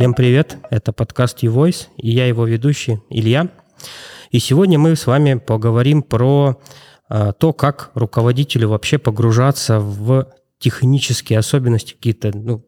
Всем 0.00 0.14
привет, 0.14 0.56
это 0.70 0.94
подкаст 0.94 1.42
YouVoice, 1.42 1.88
и 1.98 2.10
я 2.10 2.26
его 2.26 2.46
ведущий 2.46 3.00
Илья. 3.10 3.50
И 4.30 4.38
сегодня 4.38 4.78
мы 4.78 4.96
с 4.96 5.06
вами 5.06 5.34
поговорим 5.34 6.02
про 6.02 6.58
э, 7.10 7.34
то, 7.38 7.52
как 7.52 7.90
руководителю 7.92 8.70
вообще 8.70 8.96
погружаться 8.96 9.78
в 9.78 10.32
технические 10.58 11.38
особенности 11.38 11.92
какие-то, 11.92 12.34
ну, 12.34 12.66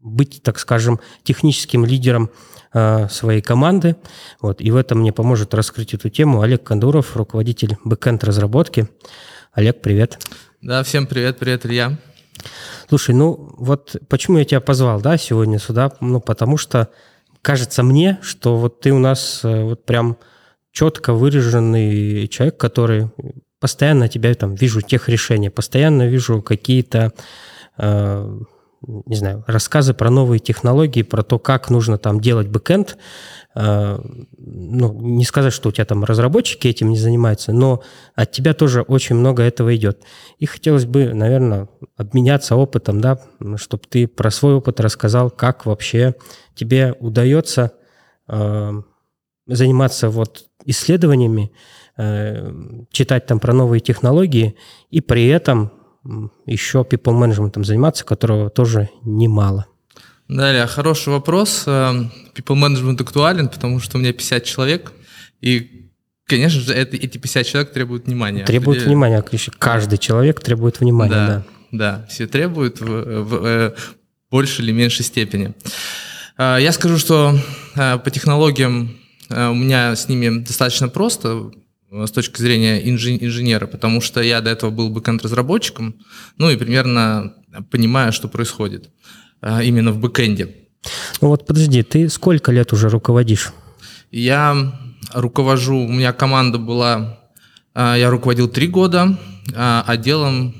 быть, 0.00 0.42
так 0.42 0.58
скажем, 0.58 0.98
техническим 1.22 1.84
лидером 1.84 2.32
э, 2.74 3.06
своей 3.08 3.42
команды. 3.42 3.94
Вот. 4.40 4.60
И 4.60 4.72
в 4.72 4.74
этом 4.74 5.02
мне 5.02 5.12
поможет 5.12 5.54
раскрыть 5.54 5.94
эту 5.94 6.10
тему 6.10 6.40
Олег 6.40 6.64
Кондуров, 6.64 7.16
руководитель 7.16 7.76
бэкэнд 7.84 8.24
разработки. 8.24 8.88
Олег, 9.52 9.82
привет. 9.82 10.18
Да, 10.60 10.82
всем 10.82 11.06
привет, 11.06 11.38
привет, 11.38 11.64
Илья. 11.64 11.96
Слушай, 12.88 13.14
ну 13.14 13.54
вот 13.56 13.96
почему 14.08 14.38
я 14.38 14.44
тебя 14.44 14.60
позвал, 14.60 15.00
да, 15.00 15.16
сегодня 15.16 15.58
сюда? 15.58 15.92
Ну, 16.00 16.20
потому 16.20 16.56
что 16.56 16.88
кажется 17.40 17.82
мне, 17.82 18.18
что 18.22 18.56
вот 18.56 18.80
ты 18.80 18.92
у 18.92 18.98
нас 18.98 19.40
э, 19.44 19.62
вот 19.62 19.84
прям 19.84 20.16
четко 20.72 21.12
выраженный 21.12 22.28
человек, 22.28 22.56
который 22.56 23.10
постоянно 23.60 24.08
тебя 24.08 24.34
там 24.34 24.54
вижу 24.54 24.80
тех 24.80 25.08
решения, 25.08 25.50
постоянно 25.50 26.06
вижу 26.06 26.42
какие-то 26.42 27.12
э, 27.78 28.40
не 28.82 29.16
знаю, 29.16 29.44
рассказы 29.46 29.94
про 29.94 30.10
новые 30.10 30.40
технологии, 30.40 31.02
про 31.02 31.22
то, 31.22 31.38
как 31.38 31.70
нужно 31.70 31.98
там 31.98 32.20
делать 32.20 32.48
бэкэнд. 32.48 32.96
Э, 33.54 33.98
ну, 34.38 34.92
не 35.00 35.24
сказать, 35.24 35.52
что 35.52 35.68
у 35.68 35.72
тебя 35.72 35.84
там 35.84 36.04
разработчики 36.04 36.68
этим 36.68 36.90
не 36.90 36.96
занимаются, 36.96 37.52
но 37.52 37.82
от 38.14 38.32
тебя 38.32 38.54
тоже 38.54 38.82
очень 38.82 39.16
много 39.16 39.42
этого 39.42 39.74
идет. 39.76 40.02
И 40.38 40.46
хотелось 40.46 40.86
бы, 40.86 41.12
наверное, 41.12 41.68
обменяться 41.96 42.56
опытом, 42.56 43.00
да, 43.00 43.20
чтобы 43.56 43.84
ты 43.88 44.06
про 44.06 44.30
свой 44.30 44.54
опыт 44.54 44.80
рассказал, 44.80 45.30
как 45.30 45.66
вообще 45.66 46.14
тебе 46.54 46.94
удается 47.00 47.72
э, 48.28 48.72
заниматься 49.46 50.08
вот 50.08 50.44
исследованиями, 50.64 51.52
э, 51.96 52.52
читать 52.90 53.26
там 53.26 53.38
про 53.38 53.52
новые 53.52 53.80
технологии 53.80 54.56
и 54.90 55.00
при 55.00 55.26
этом 55.28 55.72
еще 56.46 56.80
people 56.80 57.18
management 57.18 57.62
заниматься, 57.64 58.04
которого 58.04 58.50
тоже 58.50 58.88
немало? 59.02 59.66
Далее, 60.32 60.66
хороший 60.66 61.10
вопрос. 61.10 61.64
Э, 61.66 61.92
people 62.34 62.56
management 62.56 63.02
актуален, 63.02 63.48
потому 63.48 63.80
что 63.80 63.98
у 63.98 64.00
меня 64.00 64.12
50 64.12 64.44
человек, 64.44 64.92
и, 65.42 65.90
конечно 66.26 66.60
же, 66.60 66.72
это, 66.72 66.96
эти 66.96 67.18
50 67.18 67.46
человек 67.46 67.72
требуют 67.72 68.06
внимания. 68.06 68.44
Требуют 68.44 68.78
Где... 68.78 68.88
внимания, 68.88 69.22
каждый 69.58 69.98
человек 69.98 70.40
требует 70.40 70.80
внимания, 70.80 71.10
да. 71.10 71.26
Да, 71.26 71.44
да 71.72 72.06
все 72.08 72.26
требуют 72.26 72.80
в, 72.80 72.86
в, 72.86 73.24
в 73.24 73.44
э, 73.44 73.74
большей 74.30 74.64
или 74.64 74.72
меньшей 74.72 75.04
степени. 75.04 75.52
Э, 76.38 76.56
я 76.60 76.72
скажу, 76.72 76.96
что 76.96 77.38
по 77.74 78.10
технологиям 78.10 78.96
у 79.28 79.54
меня 79.54 79.96
с 79.96 80.08
ними 80.08 80.40
достаточно 80.40 80.88
просто. 80.88 81.52
Э, 81.92 82.06
с 82.06 82.10
точки 82.10 82.40
зрения 82.40 82.88
инженера, 82.88 83.66
потому 83.66 84.00
что 84.00 84.22
я 84.22 84.40
до 84.40 84.50
этого 84.50 84.70
был 84.70 84.88
бэкэнд-разработчиком, 84.88 85.94
ну 86.38 86.50
и 86.50 86.56
примерно 86.56 87.34
понимаю, 87.70 88.12
что 88.12 88.28
происходит 88.28 88.88
именно 89.42 89.92
в 89.92 89.98
бэкэнде. 89.98 90.54
Ну 91.20 91.28
вот 91.28 91.46
подожди, 91.46 91.82
ты 91.82 92.08
сколько 92.08 92.52
лет 92.52 92.72
уже 92.72 92.88
руководишь? 92.88 93.52
Я 94.10 94.72
руковожу, 95.12 95.78
у 95.78 95.88
меня 95.88 96.12
команда 96.12 96.58
была, 96.58 97.18
э, 97.74 97.94
я 97.98 98.10
руководил 98.10 98.48
три 98.48 98.66
года, 98.66 99.18
а 99.54 99.84
отделом 99.86 100.54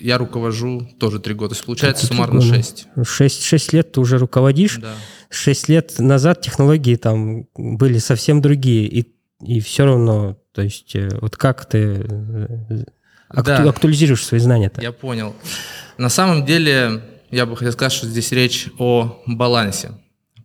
я 0.00 0.18
руковожу 0.18 0.88
тоже 0.98 1.18
три 1.18 1.34
года. 1.34 1.50
То 1.50 1.56
есть 1.56 1.66
получается 1.66 2.06
суммарно 2.06 2.40
шесть. 2.40 2.86
Шесть, 3.04 3.44
шесть 3.44 3.72
лет 3.72 3.92
ты 3.92 4.00
уже 4.00 4.18
руководишь. 4.18 4.76
Да. 4.76 4.94
Шесть 5.30 5.68
лет 5.68 5.98
назад 5.98 6.40
технологии 6.42 6.96
там 6.96 7.46
были 7.54 7.98
совсем 7.98 8.40
другие, 8.40 8.86
и, 8.86 9.12
и 9.42 9.60
все 9.60 9.84
равно 9.84 10.36
то 10.52 10.62
есть 10.62 10.94
э, 10.96 11.08
вот 11.20 11.36
как 11.36 11.64
ты 11.66 11.78
э, 11.78 12.84
акту- 13.28 13.44
да, 13.44 13.70
актуализируешь 13.70 14.24
свои 14.24 14.40
знания-то? 14.40 14.80
Я 14.82 14.92
понял. 14.92 15.34
На 15.96 16.08
самом 16.08 16.44
деле 16.44 17.02
я 17.30 17.46
бы 17.46 17.56
хотел 17.56 17.72
сказать, 17.72 17.92
что 17.92 18.06
здесь 18.06 18.32
речь 18.32 18.68
о 18.78 19.22
балансе, 19.26 19.92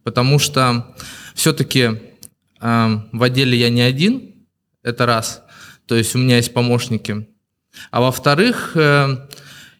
потому 0.03 0.39
что 0.39 0.95
все-таки 1.33 1.81
э, 2.61 2.99
в 3.11 3.23
отделе 3.23 3.57
я 3.57 3.69
не 3.69 3.81
один, 3.81 4.35
это 4.83 5.05
раз, 5.05 5.43
то 5.87 5.95
есть 5.95 6.15
у 6.15 6.19
меня 6.19 6.37
есть 6.37 6.53
помощники, 6.53 7.27
а 7.91 8.01
во-вторых, 8.01 8.71
э, 8.75 9.27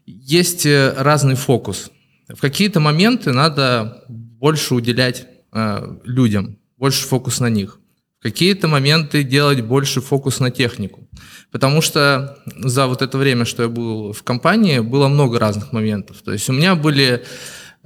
есть 0.06 0.66
разный 0.66 1.36
фокус. 1.36 1.92
В 2.28 2.40
какие-то 2.42 2.80
моменты 2.80 3.32
надо 3.32 4.04
больше 4.10 4.76
уделять 4.76 5.28
э, 5.52 5.98
людям, 6.04 6.58
больше 6.78 7.06
фокус 7.06 7.40
на 7.40 7.50
них 7.50 7.80
какие-то 8.26 8.68
моменты 8.68 9.22
делать 9.22 9.62
больше 9.62 10.02
фокус 10.02 10.40
на 10.40 10.50
технику. 10.50 11.08
Потому 11.52 11.82
что 11.82 12.40
за 12.58 12.88
вот 12.88 13.04
это 13.04 13.20
время, 13.20 13.46
что 13.46 13.62
я 13.62 13.70
был 13.70 14.14
в 14.14 14.24
компании, 14.24 14.80
было 14.80 15.08
много 15.08 15.38
разных 15.38 15.72
моментов. 15.74 16.24
То 16.24 16.32
есть 16.32 16.50
у 16.50 16.54
меня 16.54 16.74
были 16.74 17.24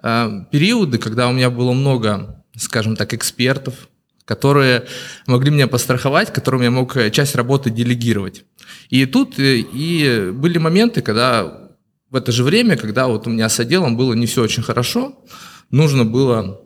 э, 0.02 0.30
периоды, 0.50 0.98
когда 0.98 1.28
у 1.28 1.34
меня 1.34 1.50
было 1.50 1.74
много, 1.74 2.42
скажем 2.56 2.96
так, 2.96 3.14
экспертов, 3.14 3.74
которые 4.24 4.86
могли 5.28 5.52
меня 5.52 5.68
постраховать, 5.68 6.32
которым 6.32 6.62
я 6.62 6.72
мог 6.72 6.96
часть 7.12 7.36
работы 7.36 7.70
делегировать. 7.70 8.46
И 8.90 9.06
тут 9.06 9.40
э, 9.40 9.58
и 9.58 10.32
были 10.32 10.58
моменты, 10.58 11.02
когда 11.02 11.70
в 12.10 12.16
это 12.16 12.32
же 12.32 12.46
время, 12.46 12.78
когда 12.78 13.08
вот 13.08 13.28
у 13.28 13.30
меня 13.30 13.50
с 13.50 13.60
отделом 13.60 13.98
было 13.98 14.14
не 14.14 14.26
все 14.26 14.42
очень 14.42 14.64
хорошо, 14.64 15.22
нужно 15.70 16.06
было, 16.06 16.62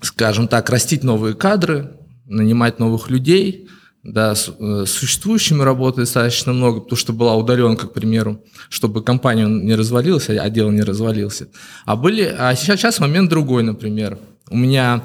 скажем 0.00 0.48
так, 0.48 0.70
растить 0.70 1.04
новые 1.04 1.34
кадры, 1.34 1.99
нанимать 2.30 2.78
новых 2.78 3.10
людей, 3.10 3.68
да, 4.02 4.32
э, 4.32 4.84
с 4.86 4.90
существующими 4.90 5.62
работы 5.62 6.02
достаточно 6.02 6.52
много, 6.52 6.80
потому 6.80 6.96
что 6.96 7.12
была 7.12 7.36
удаленка, 7.36 7.86
к 7.86 7.92
примеру, 7.92 8.42
чтобы 8.70 9.02
компания 9.02 9.46
не 9.46 9.74
развалилась, 9.74 10.30
а 10.30 10.42
отдел 10.42 10.70
не 10.70 10.82
развалился. 10.82 11.48
А 11.84 11.96
были, 11.96 12.34
а 12.38 12.54
сейчас, 12.54 12.80
сейчас 12.80 13.00
момент 13.00 13.28
другой, 13.28 13.62
например. 13.62 14.18
У 14.48 14.56
меня 14.56 15.02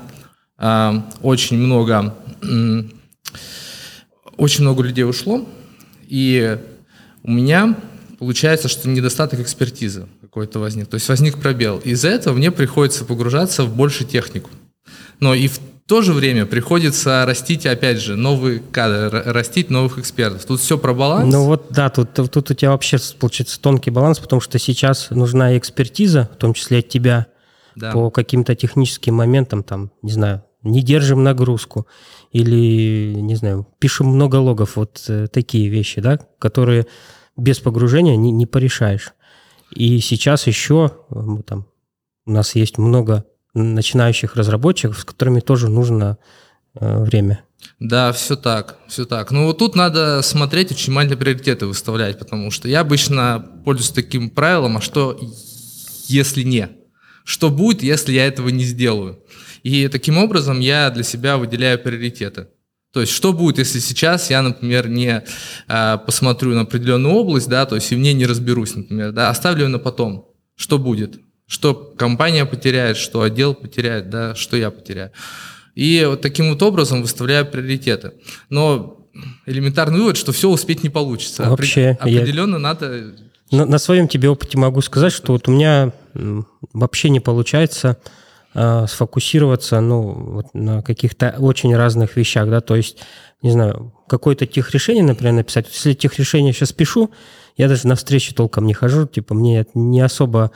э, 0.57 1.01
очень 1.21 1.57
много, 1.57 2.15
э, 2.41 2.83
очень 4.37 4.61
много 4.61 4.83
людей 4.83 5.03
ушло, 5.03 5.45
и 6.07 6.57
у 7.23 7.31
меня 7.31 7.77
получается, 8.17 8.69
что 8.69 8.87
недостаток 8.87 9.41
экспертизы 9.41 10.07
какой-то 10.21 10.59
возник. 10.59 10.87
То 10.87 10.95
есть 10.95 11.09
возник 11.09 11.37
пробел. 11.37 11.79
Из-за 11.79 12.09
этого 12.09 12.33
мне 12.33 12.51
приходится 12.51 13.03
погружаться 13.03 13.63
в 13.63 13.75
больше 13.75 14.05
технику. 14.05 14.49
Но 15.19 15.33
и 15.33 15.47
в 15.47 15.59
в 15.85 15.87
то 15.87 16.01
же 16.01 16.13
время 16.13 16.47
приходится 16.47 17.23
растить, 17.27 17.67
опять 17.67 18.01
же, 18.01 18.15
новые 18.15 18.59
кадры, 18.59 19.21
растить 19.21 19.69
новых 19.69 19.99
экспертов. 19.99 20.43
Тут 20.43 20.59
все 20.59 20.79
про 20.79 20.95
баланс. 20.95 21.31
Ну 21.31 21.45
вот 21.45 21.67
да, 21.69 21.89
тут, 21.89 22.11
тут 22.13 22.49
у 22.49 22.53
тебя 22.55 22.71
вообще 22.71 22.97
получается 23.19 23.61
тонкий 23.61 23.91
баланс, 23.91 24.17
потому 24.17 24.41
что 24.41 24.57
сейчас 24.57 25.11
нужна 25.11 25.55
экспертиза, 25.55 26.27
в 26.33 26.37
том 26.37 26.55
числе 26.55 26.79
от 26.79 26.89
тебя, 26.89 27.27
да. 27.75 27.91
по 27.91 28.09
каким-то 28.09 28.55
техническим 28.55 29.13
моментам, 29.13 29.61
там, 29.61 29.91
не 30.01 30.11
знаю, 30.11 30.43
не 30.63 30.81
держим 30.81 31.23
нагрузку 31.23 31.85
или, 32.31 33.13
не 33.13 33.35
знаю, 33.35 33.67
пишем 33.77 34.07
много 34.07 34.37
логов, 34.37 34.77
вот 34.77 35.03
э, 35.07 35.27
такие 35.27 35.69
вещи, 35.69 36.01
да, 36.01 36.19
которые 36.39 36.87
без 37.37 37.59
погружения 37.59 38.15
не, 38.15 38.31
не 38.31 38.47
порешаешь. 38.47 39.13
И 39.69 39.99
сейчас 39.99 40.47
еще 40.47 40.93
э, 41.11 41.15
там, 41.45 41.67
у 42.25 42.31
нас 42.31 42.55
есть 42.55 42.79
много 42.79 43.23
начинающих 43.55 44.35
разработчиков, 44.35 44.99
с 44.99 45.05
которыми 45.05 45.39
тоже 45.39 45.69
нужно 45.69 46.17
э, 46.75 47.03
время. 47.03 47.43
Да, 47.79 48.11
все 48.11 48.35
так, 48.35 48.77
все 48.87 49.05
так. 49.05 49.31
Ну 49.31 49.45
вот 49.45 49.57
тут 49.57 49.75
надо 49.75 50.21
смотреть, 50.21 50.71
очень 50.71 50.93
маленькие 50.93 51.17
приоритеты 51.17 51.65
выставлять, 51.65 52.19
потому 52.19 52.51
что 52.51 52.67
я 52.67 52.81
обычно 52.81 53.43
пользуюсь 53.65 53.89
таким 53.89 54.29
правилом, 54.29 54.77
а 54.77 54.81
что 54.81 55.19
если 56.07 56.43
не? 56.43 56.69
Что 57.23 57.49
будет, 57.49 57.81
если 57.81 58.13
я 58.13 58.27
этого 58.27 58.49
не 58.49 58.63
сделаю? 58.63 59.19
И 59.63 59.87
таким 59.87 60.17
образом 60.17 60.59
я 60.59 60.91
для 60.91 61.03
себя 61.03 61.37
выделяю 61.37 61.79
приоритеты. 61.79 62.49
То 62.93 63.01
есть, 63.01 63.11
что 63.11 63.33
будет, 63.33 63.57
если 63.57 63.79
сейчас 63.79 64.29
я, 64.29 64.41
например, 64.41 64.87
не 64.87 65.23
э, 65.67 65.97
посмотрю 66.05 66.53
на 66.53 66.61
определенную 66.61 67.13
область, 67.15 67.49
да, 67.49 67.65
то 67.65 67.75
есть 67.75 67.91
и 67.91 67.95
в 67.95 67.99
ней 67.99 68.13
не 68.13 68.25
разберусь, 68.25 68.75
например, 68.75 69.11
да, 69.11 69.29
оставлю 69.29 69.63
ее 69.63 69.67
на 69.67 69.79
потом. 69.79 70.29
Что 70.55 70.77
будет? 70.77 71.19
Что 71.47 71.73
компания 71.73 72.45
потеряет, 72.45 72.97
что 72.97 73.21
отдел 73.21 73.53
потеряет, 73.53 74.09
да, 74.09 74.35
что 74.35 74.57
я 74.57 74.71
потеряю. 74.71 75.11
И 75.75 76.03
вот 76.07 76.21
таким 76.21 76.49
вот 76.49 76.63
образом 76.63 77.01
выставляю 77.01 77.45
приоритеты. 77.45 78.13
Но 78.49 79.05
элементарный 79.45 79.99
вывод, 79.99 80.17
что 80.17 80.31
все 80.31 80.49
успеть 80.49 80.83
не 80.83 80.89
получится. 80.89 81.49
Вообще, 81.49 81.97
Определенно 81.99 82.55
я... 82.55 82.59
надо... 82.59 83.15
На, 83.51 83.65
на 83.65 83.77
своем 83.77 84.07
тебе 84.07 84.29
опыте 84.29 84.57
могу 84.57 84.81
сказать, 84.81 85.13
что 85.13 85.33
вот 85.33 85.47
у 85.47 85.51
меня 85.51 85.93
вообще 86.73 87.09
не 87.09 87.19
получается 87.19 87.97
э, 88.53 88.85
сфокусироваться 88.87 89.79
ну, 89.81 90.01
вот 90.01 90.53
на 90.53 90.81
каких-то 90.81 91.35
очень 91.37 91.75
разных 91.75 92.15
вещах, 92.17 92.49
да, 92.49 92.61
то 92.61 92.75
есть, 92.75 92.97
не 93.43 93.51
знаю, 93.51 93.93
какое-то 94.07 94.47
тех 94.47 94.71
решение, 94.71 95.03
например, 95.03 95.33
написать. 95.33 95.67
Если 95.71 95.93
тех 95.93 96.17
решение 96.17 96.53
сейчас 96.53 96.73
пишу, 96.73 97.11
я 97.55 97.67
даже 97.67 97.87
на 97.87 97.95
встречи 97.95 98.33
толком 98.33 98.65
не 98.65 98.73
хожу, 98.73 99.05
типа 99.05 99.35
мне 99.35 99.65
не 99.75 100.01
особо 100.01 100.51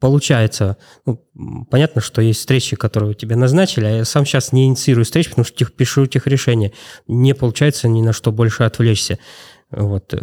получается, 0.00 0.76
ну, 1.04 1.24
понятно, 1.70 2.00
что 2.00 2.22
есть 2.22 2.40
встречи, 2.40 2.76
которые 2.76 3.14
тебе 3.14 3.36
назначили, 3.36 3.84
а 3.84 3.90
я 3.90 4.04
сам 4.04 4.24
сейчас 4.24 4.52
не 4.52 4.66
инициирую 4.66 5.04
встречи, 5.04 5.30
потому 5.30 5.44
что 5.44 5.56
тех, 5.56 5.72
пишу 5.72 6.06
тех 6.06 6.26
решения. 6.26 6.72
Не 7.06 7.34
получается 7.34 7.88
ни 7.88 8.02
на 8.02 8.12
что 8.12 8.32
больше 8.32 8.62
отвлечься. 8.64 9.18
Вот. 9.70 10.14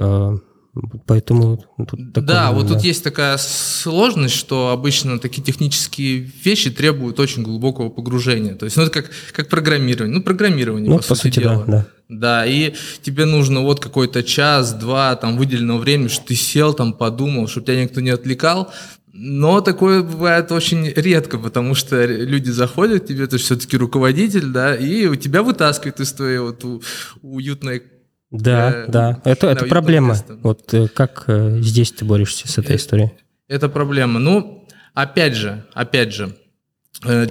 Поэтому 1.06 1.64
тут 1.78 2.14
такое, 2.14 2.28
да, 2.28 2.52
вот 2.52 2.68
тут 2.68 2.82
есть 2.82 3.04
такая 3.04 3.38
сложность, 3.38 4.36
что 4.36 4.72
обычно 4.72 5.20
такие 5.20 5.42
технические 5.42 6.30
вещи 6.44 6.70
требуют 6.70 7.20
очень 7.20 7.44
глубокого 7.44 7.90
погружения. 7.90 8.56
То 8.56 8.66
есть, 8.66 8.76
ну 8.76 8.84
это 8.84 8.92
как 8.92 9.12
как 9.32 9.50
программирование, 9.50 10.18
ну 10.18 10.24
программирование 10.24 10.90
ну, 10.90 10.98
по, 10.98 11.04
по 11.04 11.16
сути, 11.16 11.36
сути 11.36 11.40
дела. 11.44 11.64
Да, 11.66 11.72
да. 11.72 11.88
Да, 12.08 12.46
и 12.46 12.76
тебе 13.02 13.26
нужно 13.26 13.62
вот 13.62 13.80
какой-то 13.80 14.22
час, 14.22 14.74
два 14.74 15.16
там 15.16 15.38
выделенного 15.38 15.80
времени, 15.80 16.08
что 16.08 16.28
ты 16.28 16.36
сел 16.36 16.74
там, 16.74 16.94
подумал, 16.94 17.48
чтобы 17.48 17.66
тебя 17.66 17.82
никто 17.82 18.00
не 18.00 18.12
отвлекал. 18.12 18.72
Но 19.12 19.62
такое 19.62 20.04
бывает 20.04 20.52
очень 20.52 20.88
редко, 20.90 21.40
потому 21.40 21.74
что 21.74 22.06
люди 22.06 22.50
заходят 22.50 23.04
к 23.04 23.08
тебе, 23.08 23.26
ты 23.28 23.38
все-таки 23.38 23.78
руководитель, 23.78 24.48
да, 24.48 24.76
и 24.76 25.08
у 25.08 25.16
тебя 25.16 25.42
вытаскивают 25.42 26.02
из 26.02 26.12
твоей 26.12 26.40
вот 26.40 26.64
уютной 27.22 27.82
да, 28.38 28.72
э, 28.72 28.86
да. 28.88 29.22
Это, 29.24 29.48
это 29.48 29.66
проблема. 29.66 30.16
Вот 30.42 30.74
э, 30.74 30.88
как 30.88 31.26
э, 31.28 31.60
здесь 31.62 31.92
ты 31.92 32.06
борешься 32.06 32.48
с 32.48 32.58
этой 32.58 32.74
э, 32.74 32.76
историей? 32.78 33.12
Это 33.48 33.70
проблема. 33.70 34.20
Ну, 34.20 34.68
опять 34.94 35.36
же, 35.36 35.66
опять 35.74 36.14
же, 36.14 36.36
э, 37.06 37.28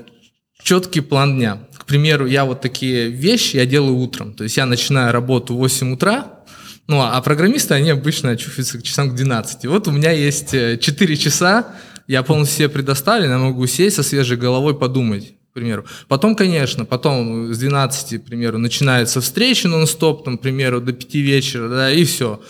четкий 0.62 1.00
план 1.00 1.36
дня. 1.36 1.58
К 1.76 1.84
примеру, 1.84 2.26
я 2.26 2.44
вот 2.44 2.60
такие 2.60 3.08
вещи 3.08 3.56
я 3.56 3.66
делаю 3.66 3.96
утром. 3.96 4.34
То 4.34 4.44
есть 4.44 4.56
я 4.56 4.66
начинаю 4.66 5.12
работу 5.12 5.54
в 5.54 5.58
8 5.58 5.92
утра, 5.94 6.40
ну, 6.86 7.00
а 7.00 7.20
программисты, 7.22 7.74
они 7.74 7.90
обычно 7.90 8.36
чувствуются 8.36 8.78
к 8.78 8.82
часам 8.82 9.10
к 9.10 9.14
12. 9.14 9.66
Вот 9.66 9.88
у 9.88 9.90
меня 9.90 10.10
есть 10.10 10.50
4 10.50 10.80
э, 10.80 11.16
часа, 11.16 11.74
я 12.06 12.22
полностью 12.22 12.58
себе 12.58 12.68
предоставлен, 12.68 13.30
я 13.30 13.38
могу 13.38 13.66
сесть 13.66 13.96
со 13.96 14.02
свежей 14.02 14.36
головой 14.36 14.78
подумать 14.78 15.34
к 15.54 15.60
примеру. 15.60 15.84
Потом, 16.08 16.34
конечно, 16.34 16.84
потом 16.84 17.54
с 17.54 17.58
12, 17.58 18.20
к 18.20 18.26
примеру, 18.26 18.58
начинается 18.58 19.20
встреча 19.20 19.68
нон-стоп, 19.68 20.24
там, 20.24 20.36
к 20.36 20.40
примеру, 20.40 20.80
до 20.80 20.92
5 20.92 21.14
вечера, 21.14 21.68
да, 21.68 21.92
и 21.92 22.02
все. 22.04 22.40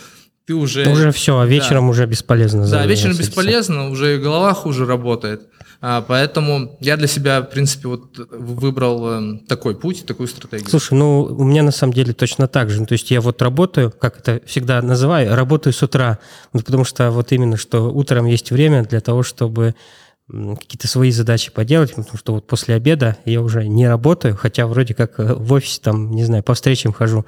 Ты 0.46 0.54
уже... 0.54 0.90
Уже 0.90 1.12
все, 1.12 1.38
а 1.38 1.44
вечером 1.44 1.84
да. 1.84 1.90
уже 1.90 2.06
бесполезно. 2.06 2.66
Да, 2.66 2.86
вечером 2.86 3.14
бесполезно, 3.14 3.90
уже 3.90 4.16
и 4.16 4.18
голова 4.18 4.54
хуже 4.54 4.86
работает. 4.86 5.42
А, 5.82 6.00
поэтому 6.00 6.78
я 6.80 6.96
для 6.96 7.06
себя, 7.06 7.42
в 7.42 7.50
принципе, 7.50 7.88
вот 7.88 8.18
выбрал 8.30 9.06
э, 9.06 9.38
такой 9.48 9.74
путь, 9.74 10.06
такую 10.06 10.26
стратегию. 10.26 10.70
Слушай, 10.70 10.94
ну 10.94 11.24
у 11.24 11.44
меня 11.44 11.62
на 11.62 11.72
самом 11.72 11.92
деле 11.92 12.14
точно 12.14 12.48
так 12.48 12.70
же. 12.70 12.80
Ну, 12.80 12.86
то 12.86 12.94
есть 12.94 13.10
я 13.10 13.20
вот 13.20 13.42
работаю, 13.42 13.90
как 13.90 14.18
это 14.18 14.40
всегда 14.46 14.80
называю, 14.80 15.36
работаю 15.36 15.74
с 15.74 15.82
утра. 15.82 16.20
Вот 16.54 16.64
потому 16.64 16.84
что 16.84 17.10
вот 17.10 17.32
именно, 17.32 17.58
что 17.58 17.92
утром 17.92 18.24
есть 18.24 18.50
время 18.50 18.82
для 18.82 19.02
того, 19.02 19.22
чтобы 19.22 19.74
какие-то 20.31 20.88
свои 20.88 21.11
задачи 21.11 21.53
поделать, 21.53 21.94
потому 21.94 22.17
что 22.17 22.32
вот 22.32 22.47
после 22.47 22.75
обеда 22.75 23.19
я 23.26 23.43
уже 23.43 23.69
не 23.69 23.87
работаю, 23.87 24.35
хотя 24.35 24.67
вроде 24.67 24.94
как 24.94 25.21
э, 25.21 25.35
в 25.35 25.53
офисе 25.53 25.81
там, 25.82 26.12
не 26.12 26.25
знаю, 26.25 26.43
по 26.43 26.55
встречам 26.55 26.94
хожу, 26.94 27.26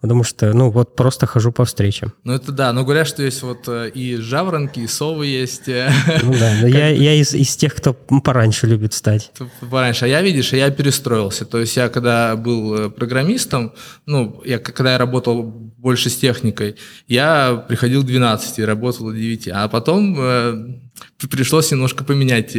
потому 0.00 0.24
что, 0.24 0.54
ну, 0.54 0.70
вот 0.70 0.96
просто 0.96 1.26
хожу 1.26 1.52
по 1.52 1.66
встречам. 1.66 2.14
Ну, 2.24 2.32
это 2.32 2.50
да, 2.50 2.72
но 2.72 2.84
говорят, 2.84 3.06
что 3.06 3.22
есть 3.22 3.42
вот 3.42 3.68
э, 3.68 3.90
и 3.90 4.16
жаворонки, 4.16 4.80
и 4.80 4.86
совы 4.86 5.26
есть. 5.26 5.68
Э, 5.68 5.92
ну 6.22 6.32
да, 6.32 6.54
но 6.62 6.66
я, 6.68 6.88
я 6.88 7.14
из, 7.14 7.34
из 7.34 7.54
тех, 7.54 7.74
кто 7.74 7.92
пораньше 7.92 8.66
любит 8.66 8.94
стать. 8.94 9.30
Пораньше, 9.70 10.06
а 10.06 10.08
я, 10.08 10.22
видишь, 10.22 10.54
я 10.54 10.70
перестроился, 10.70 11.44
то 11.44 11.58
есть 11.58 11.76
я 11.76 11.90
когда 11.90 12.34
был 12.34 12.90
программистом, 12.90 13.74
ну, 14.06 14.40
я, 14.46 14.58
когда 14.58 14.92
я 14.92 14.98
работал 14.98 15.42
больше 15.42 16.08
с 16.08 16.16
техникой, 16.16 16.76
я 17.08 17.62
приходил 17.68 18.02
к 18.02 18.06
12 18.06 18.58
и 18.58 18.64
работал 18.64 19.08
до 19.08 19.12
9, 19.12 19.48
а 19.48 19.68
потом 19.68 20.87
пришлось 21.30 21.70
немножко 21.70 22.04
поменять 22.04 22.56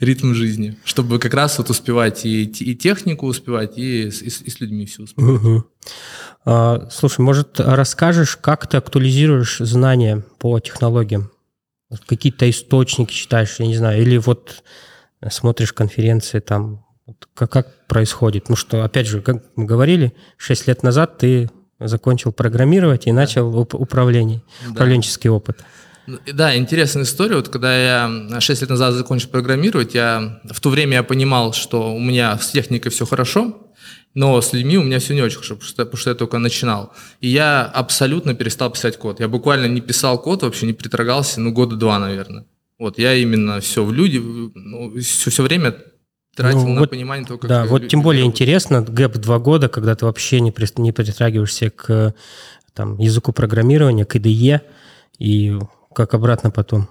ритм 0.00 0.34
жизни, 0.34 0.76
чтобы 0.84 1.18
как 1.18 1.34
раз 1.34 1.58
вот 1.58 1.70
успевать 1.70 2.24
и, 2.24 2.44
и 2.44 2.74
технику 2.74 3.26
успевать, 3.26 3.78
и, 3.78 4.08
и, 4.08 4.08
и 4.08 4.50
с 4.50 4.60
людьми 4.60 4.86
все 4.86 5.02
успевать. 5.02 5.42
Угу. 5.42 5.64
А, 6.44 6.88
слушай, 6.90 7.20
может, 7.20 7.58
расскажешь, 7.60 8.36
как 8.36 8.66
ты 8.68 8.76
актуализируешь 8.76 9.58
знания 9.58 10.24
по 10.38 10.58
технологиям? 10.60 11.30
Какие-то 12.06 12.48
источники 12.48 13.12
читаешь, 13.12 13.56
я 13.58 13.66
не 13.66 13.76
знаю, 13.76 14.02
или 14.02 14.16
вот 14.16 14.62
смотришь 15.30 15.72
конференции 15.72 16.40
там, 16.40 16.84
как, 17.34 17.50
как 17.50 17.86
происходит? 17.86 18.48
Ну 18.48 18.56
что, 18.56 18.84
опять 18.84 19.06
же, 19.06 19.20
как 19.20 19.44
мы 19.56 19.64
говорили, 19.64 20.12
6 20.36 20.68
лет 20.68 20.82
назад 20.82 21.18
ты 21.18 21.50
закончил 21.78 22.32
программировать 22.32 23.06
и 23.06 23.12
начал 23.12 23.52
уп- 23.54 23.76
управление, 23.76 24.42
да. 24.64 24.72
управленческий 24.72 25.30
опыт. 25.30 25.64
Да, 26.32 26.56
интересная 26.56 27.04
история. 27.04 27.36
Вот 27.36 27.48
когда 27.48 27.76
я 27.76 28.40
6 28.40 28.60
лет 28.60 28.70
назад 28.70 28.94
закончил 28.94 29.28
программировать, 29.28 29.94
я 29.94 30.40
в 30.44 30.60
то 30.60 30.70
время 30.70 30.94
я 30.94 31.02
понимал, 31.02 31.52
что 31.52 31.94
у 31.94 31.98
меня 31.98 32.38
с 32.38 32.50
техникой 32.50 32.90
все 32.90 33.06
хорошо, 33.06 33.72
но 34.14 34.40
с 34.40 34.52
людьми 34.52 34.78
у 34.78 34.82
меня 34.82 34.98
все 34.98 35.14
не 35.14 35.22
очень 35.22 35.36
хорошо, 35.36 35.56
потому 35.56 35.68
что, 35.68 35.84
потому 35.84 35.96
что 35.98 36.10
я 36.10 36.16
только 36.16 36.38
начинал. 36.38 36.92
И 37.20 37.28
я 37.28 37.64
абсолютно 37.64 38.34
перестал 38.34 38.70
писать 38.70 38.96
код. 38.98 39.20
Я 39.20 39.28
буквально 39.28 39.66
не 39.66 39.80
писал 39.80 40.20
код, 40.20 40.42
вообще 40.42 40.66
не 40.66 40.72
притрагался, 40.72 41.40
ну, 41.40 41.52
года 41.52 41.76
два, 41.76 41.98
наверное. 41.98 42.46
Вот, 42.78 42.98
я 42.98 43.14
именно 43.14 43.60
все 43.60 43.84
в 43.84 43.92
люди, 43.92 44.18
ну, 44.18 44.98
все, 45.00 45.30
все 45.30 45.42
время 45.42 45.76
тратил 46.34 46.66
ну, 46.66 46.74
на 46.74 46.80
вот, 46.80 46.90
понимание 46.90 47.26
того, 47.26 47.38
как... 47.38 47.48
Да, 47.48 47.64
вот 47.64 47.88
тем 47.88 48.02
более 48.02 48.24
интересно, 48.24 48.82
гэп 48.82 49.16
два 49.16 49.38
года, 49.38 49.68
когда 49.68 49.94
ты 49.94 50.04
вообще 50.04 50.40
не, 50.40 50.52
при, 50.52 50.66
не 50.80 50.92
притрагиваешься 50.92 51.70
к 51.70 52.14
там, 52.74 52.98
языку 52.98 53.32
программирования, 53.32 54.04
к 54.04 54.14
IDE, 54.16 54.60
и 55.18 55.58
как 55.96 56.12
обратно 56.12 56.50
потом? 56.50 56.88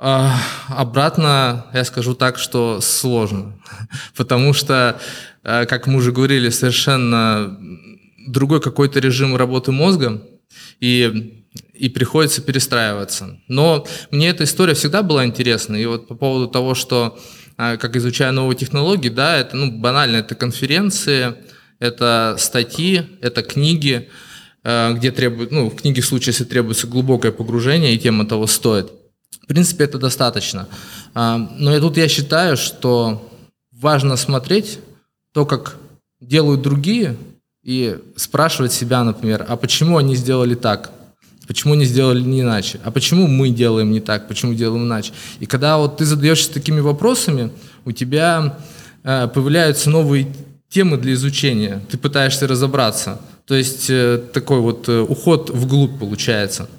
А, 0.00 0.36
обратно 0.68 1.66
я 1.72 1.84
скажу 1.84 2.14
так, 2.16 2.38
что 2.38 2.80
сложно, 2.80 3.52
потому 4.16 4.52
что, 4.52 5.00
э, 5.44 5.64
как 5.66 5.86
мы 5.86 5.98
уже 5.98 6.10
говорили, 6.10 6.50
совершенно 6.50 7.56
другой 8.26 8.60
какой-то 8.60 8.98
режим 8.98 9.36
работы 9.36 9.70
мозга, 9.70 10.20
и, 10.80 11.44
и 11.72 11.88
приходится 11.88 12.42
перестраиваться. 12.42 13.38
Но 13.46 13.86
мне 14.10 14.30
эта 14.30 14.42
история 14.42 14.74
всегда 14.74 15.04
была 15.04 15.24
интересна, 15.24 15.76
и 15.76 15.86
вот 15.86 16.08
по 16.08 16.16
поводу 16.16 16.48
того, 16.48 16.74
что 16.74 17.16
э, 17.58 17.76
как 17.76 17.94
изучаю 17.94 18.32
новые 18.32 18.56
технологии, 18.56 19.08
да, 19.08 19.36
это 19.36 19.56
ну, 19.56 19.70
банально, 19.70 20.16
это 20.16 20.34
конференции, 20.34 21.36
это 21.78 22.34
статьи, 22.38 23.06
это 23.20 23.42
книги, 23.44 24.10
где 24.64 25.10
требует, 25.10 25.50
ну, 25.50 25.70
в 25.70 25.74
книге 25.74 26.02
в 26.02 26.06
случае, 26.06 26.28
если 26.28 26.44
требуется 26.44 26.86
глубокое 26.86 27.32
погружение, 27.32 27.94
и 27.94 27.98
тема 27.98 28.24
того 28.24 28.46
стоит. 28.46 28.92
В 29.42 29.46
принципе, 29.46 29.84
это 29.84 29.98
достаточно. 29.98 30.68
А, 31.14 31.36
но 31.36 31.76
и 31.76 31.80
тут 31.80 31.96
я 31.96 32.06
считаю, 32.08 32.56
что 32.56 33.28
важно 33.72 34.16
смотреть 34.16 34.78
то, 35.32 35.46
как 35.46 35.78
делают 36.20 36.62
другие, 36.62 37.16
и 37.64 37.98
спрашивать 38.16 38.72
себя, 38.72 39.04
например, 39.04 39.46
а 39.48 39.56
почему 39.56 39.96
они 39.96 40.16
сделали 40.16 40.56
так? 40.56 40.90
Почему 41.46 41.74
не 41.74 41.84
сделали 41.84 42.20
не 42.20 42.40
иначе? 42.40 42.80
А 42.84 42.90
почему 42.90 43.28
мы 43.28 43.50
делаем 43.50 43.92
не 43.92 44.00
так? 44.00 44.26
Почему 44.26 44.54
делаем 44.54 44.84
иначе? 44.84 45.12
И 45.38 45.46
когда 45.46 45.78
вот 45.78 45.98
ты 45.98 46.04
задаешься 46.04 46.52
такими 46.52 46.80
вопросами, 46.80 47.52
у 47.84 47.92
тебя 47.92 48.58
э, 49.04 49.28
появляются 49.28 49.90
новые 49.90 50.26
темы 50.68 50.96
для 50.96 51.12
изучения. 51.12 51.80
Ты 51.90 51.98
пытаешься 51.98 52.48
разобраться– 52.48 53.20
то 53.52 53.56
есть 53.56 53.90
э, 53.90 54.18
такой 54.32 54.60
вот 54.60 54.88
э, 54.88 55.00
уход 55.00 55.50
вглубь 55.50 55.98
получается. 55.98 56.70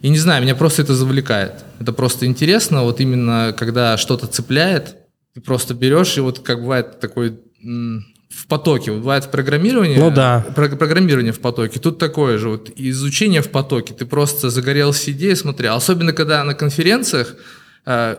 И 0.00 0.08
не 0.08 0.16
знаю, 0.16 0.42
меня 0.42 0.54
просто 0.54 0.80
это 0.80 0.94
завлекает. 0.94 1.52
Это 1.80 1.92
просто 1.92 2.24
интересно, 2.24 2.82
вот 2.82 2.98
именно 2.98 3.54
когда 3.54 3.98
что-то 3.98 4.26
цепляет, 4.26 4.96
ты 5.34 5.42
просто 5.42 5.74
берешь 5.74 6.16
и 6.16 6.22
вот 6.22 6.38
как 6.38 6.62
бывает 6.62 6.98
такой 6.98 7.38
в 7.62 8.46
потоке. 8.48 8.92
Бывает 8.92 9.30
программирование. 9.30 9.98
Ну 9.98 10.10
да. 10.10 10.46
Про 10.54 10.70
программирование 10.70 11.34
в 11.34 11.40
потоке. 11.40 11.78
Тут 11.78 11.98
такое 11.98 12.38
же. 12.38 12.48
Вот 12.48 12.70
изучение 12.74 13.42
в 13.42 13.50
потоке. 13.50 13.92
Ты 13.92 14.06
просто 14.06 14.48
загорелся 14.48 15.10
идеей, 15.10 15.36
смотрел. 15.36 15.76
Особенно, 15.76 16.14
когда 16.14 16.42
на 16.44 16.54
конференциях 16.54 17.36
э, 17.84 18.16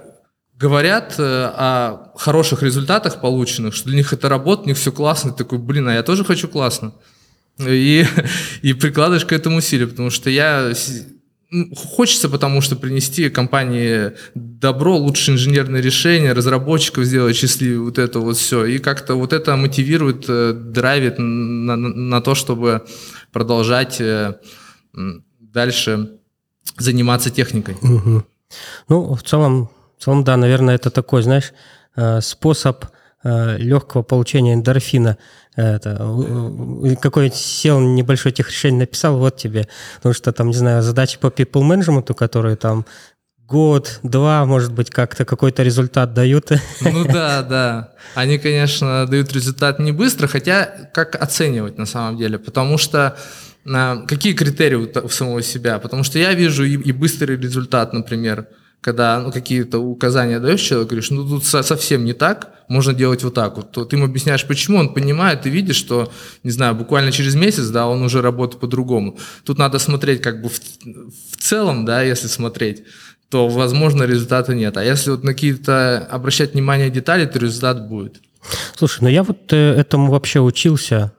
говорят 0.53 1.15
э, 1.17 1.24
о 1.24 2.12
хороших 2.15 2.62
результатах 2.62 3.19
полученных, 3.19 3.74
что 3.74 3.88
для 3.88 3.97
них 3.97 4.13
это 4.13 4.29
работает, 4.29 4.65
у 4.67 4.69
них 4.69 4.77
все 4.77 4.91
классно. 4.91 5.31
Ты 5.31 5.38
такой, 5.38 5.57
блин, 5.57 5.88
а 5.88 5.93
я 5.95 6.03
тоже 6.03 6.24
хочу 6.24 6.47
классно 6.47 6.93
и, 7.59 8.05
и 8.62 8.74
прикладываешь 8.74 9.25
к 9.25 9.31
этому 9.31 9.57
усилия, 9.57 9.88
потому 9.88 10.09
что 10.09 10.29
я 10.29 10.74
хочется, 11.75 12.27
потому 12.29 12.62
что 12.62 12.75
принести 12.75 13.29
компании 13.29 14.13
добро, 14.33 14.97
лучшее 14.97 15.35
инженерное 15.35 15.81
решение, 15.81 16.33
разработчиков 16.33 17.05
сделать 17.05 17.35
счастливее, 17.35 17.79
вот 17.79 17.97
это 17.97 18.19
вот 18.19 18.38
все. 18.38 18.65
И 18.65 18.79
как-то 18.79 19.15
вот 19.15 19.31
это 19.31 19.55
мотивирует, 19.55 20.25
э, 20.27 20.53
драйвит 20.53 21.15
на, 21.17 21.75
на 21.75 22.21
то, 22.21 22.35
чтобы 22.35 22.85
продолжать 23.31 24.01
э, 24.01 24.39
дальше 25.39 26.09
заниматься 26.77 27.29
техникой. 27.29 27.75
Угу. 27.81 28.24
Ну, 28.89 29.15
в 29.15 29.24
целом, 29.24 29.69
в 29.97 30.03
целом, 30.03 30.24
да, 30.24 30.38
наверное, 30.38 30.75
это 30.75 30.89
такой, 30.89 31.21
знаешь, 31.21 31.53
э, 31.95 32.21
способ 32.21 32.85
легкого 33.25 34.03
получения 34.03 34.53
эндорфина– 34.53 35.17
это, 35.55 35.96
какой-нибудь 37.01 37.38
сел 37.38 37.79
небольшой 37.79 38.34
тех 38.34 38.50
решение 38.50 38.82
написал, 38.82 39.17
вот 39.17 39.38
тебе. 39.38 39.67
Потому 39.98 40.13
что 40.13 40.32
там, 40.34 40.48
не 40.48 40.53
знаю, 40.53 40.82
задачи 40.82 41.17
по 41.17 41.27
people 41.27 41.63
management, 41.63 42.13
которые 42.13 42.58
там 42.58 42.86
год, 43.38 44.00
два, 44.03 44.46
может 44.46 44.74
быть, 44.74 44.89
как-то 44.89 45.24
какой-то 45.24 45.63
результат 45.63 46.13
дают. 46.13 46.51
Ну 46.82 47.05
да, 47.12 47.41
да. 47.41 47.94
Они, 48.15 48.38
конечно, 48.38 49.05
дают 49.08 49.32
результат 49.32 49.79
не 49.79 49.94
быстро, 49.94 50.27
хотя 50.27 50.89
как 50.94 51.15
оценивать 51.22 51.77
на 51.77 51.86
самом 51.86 52.17
деле? 52.17 52.38
Потому 52.38 52.77
что 52.77 53.17
какие 53.63 54.34
критерии 54.34 54.75
у 54.75 55.10
самого 55.10 55.41
себя? 55.41 55.79
Потому 55.79 56.03
что 56.03 56.20
я 56.20 56.34
вижу 56.34 56.65
и, 56.65 56.74
и 56.74 56.91
быстрый 56.91 57.38
результат, 57.38 57.94
например, 57.94 58.48
когда 58.86 59.20
ну, 59.20 59.32
какие-то 59.32 59.80
указания 59.80 60.39
даешь 60.39 60.62
человеку, 60.62 60.92
говоришь, 60.92 61.10
ну 61.10 61.27
тут 61.27 61.44
совсем 61.44 62.06
не 62.06 62.13
так, 62.13 62.54
можно 62.68 62.94
делать 62.94 63.24
вот 63.24 63.34
так 63.34 63.58
вот, 63.58 63.72
то 63.72 63.84
ты 63.84 63.96
ему 63.96 64.06
объясняешь, 64.06 64.46
почему, 64.46 64.77
он 64.77 64.94
понимает, 64.94 65.42
ты 65.42 65.50
видишь, 65.50 65.75
что, 65.75 66.12
не 66.44 66.51
знаю, 66.51 66.75
буквально 66.75 67.12
через 67.12 67.34
месяц, 67.34 67.70
да, 67.70 67.88
он 67.88 68.04
уже 68.04 68.22
работает 68.22 68.62
по-другому. 68.62 69.18
Тут 69.44 69.58
надо 69.58 69.80
смотреть 69.80 70.22
как 70.22 70.39
бы 70.44 70.50
в, 70.50 70.60
в 70.60 71.38
целом, 71.39 71.86
да, 71.86 72.04
если 72.04 72.27
смотреть, 72.27 72.84
то, 73.30 73.48
возможно, 73.48 74.04
результата 74.04 74.54
нет. 74.54 74.77
А 74.77 74.84
если 74.84 75.10
вот 75.10 75.24
на 75.24 75.34
какие-то 75.34 76.08
обращать 76.12 76.54
внимание 76.54 76.92
детали, 76.92 77.25
то 77.25 77.39
результат 77.39 77.88
будет. 77.89 78.22
Слушай, 78.75 79.00
ну 79.04 79.10
я 79.10 79.24
вот 79.24 79.52
э, 79.54 79.74
этому 79.74 80.12
вообще 80.12 80.40
учился 80.40 81.14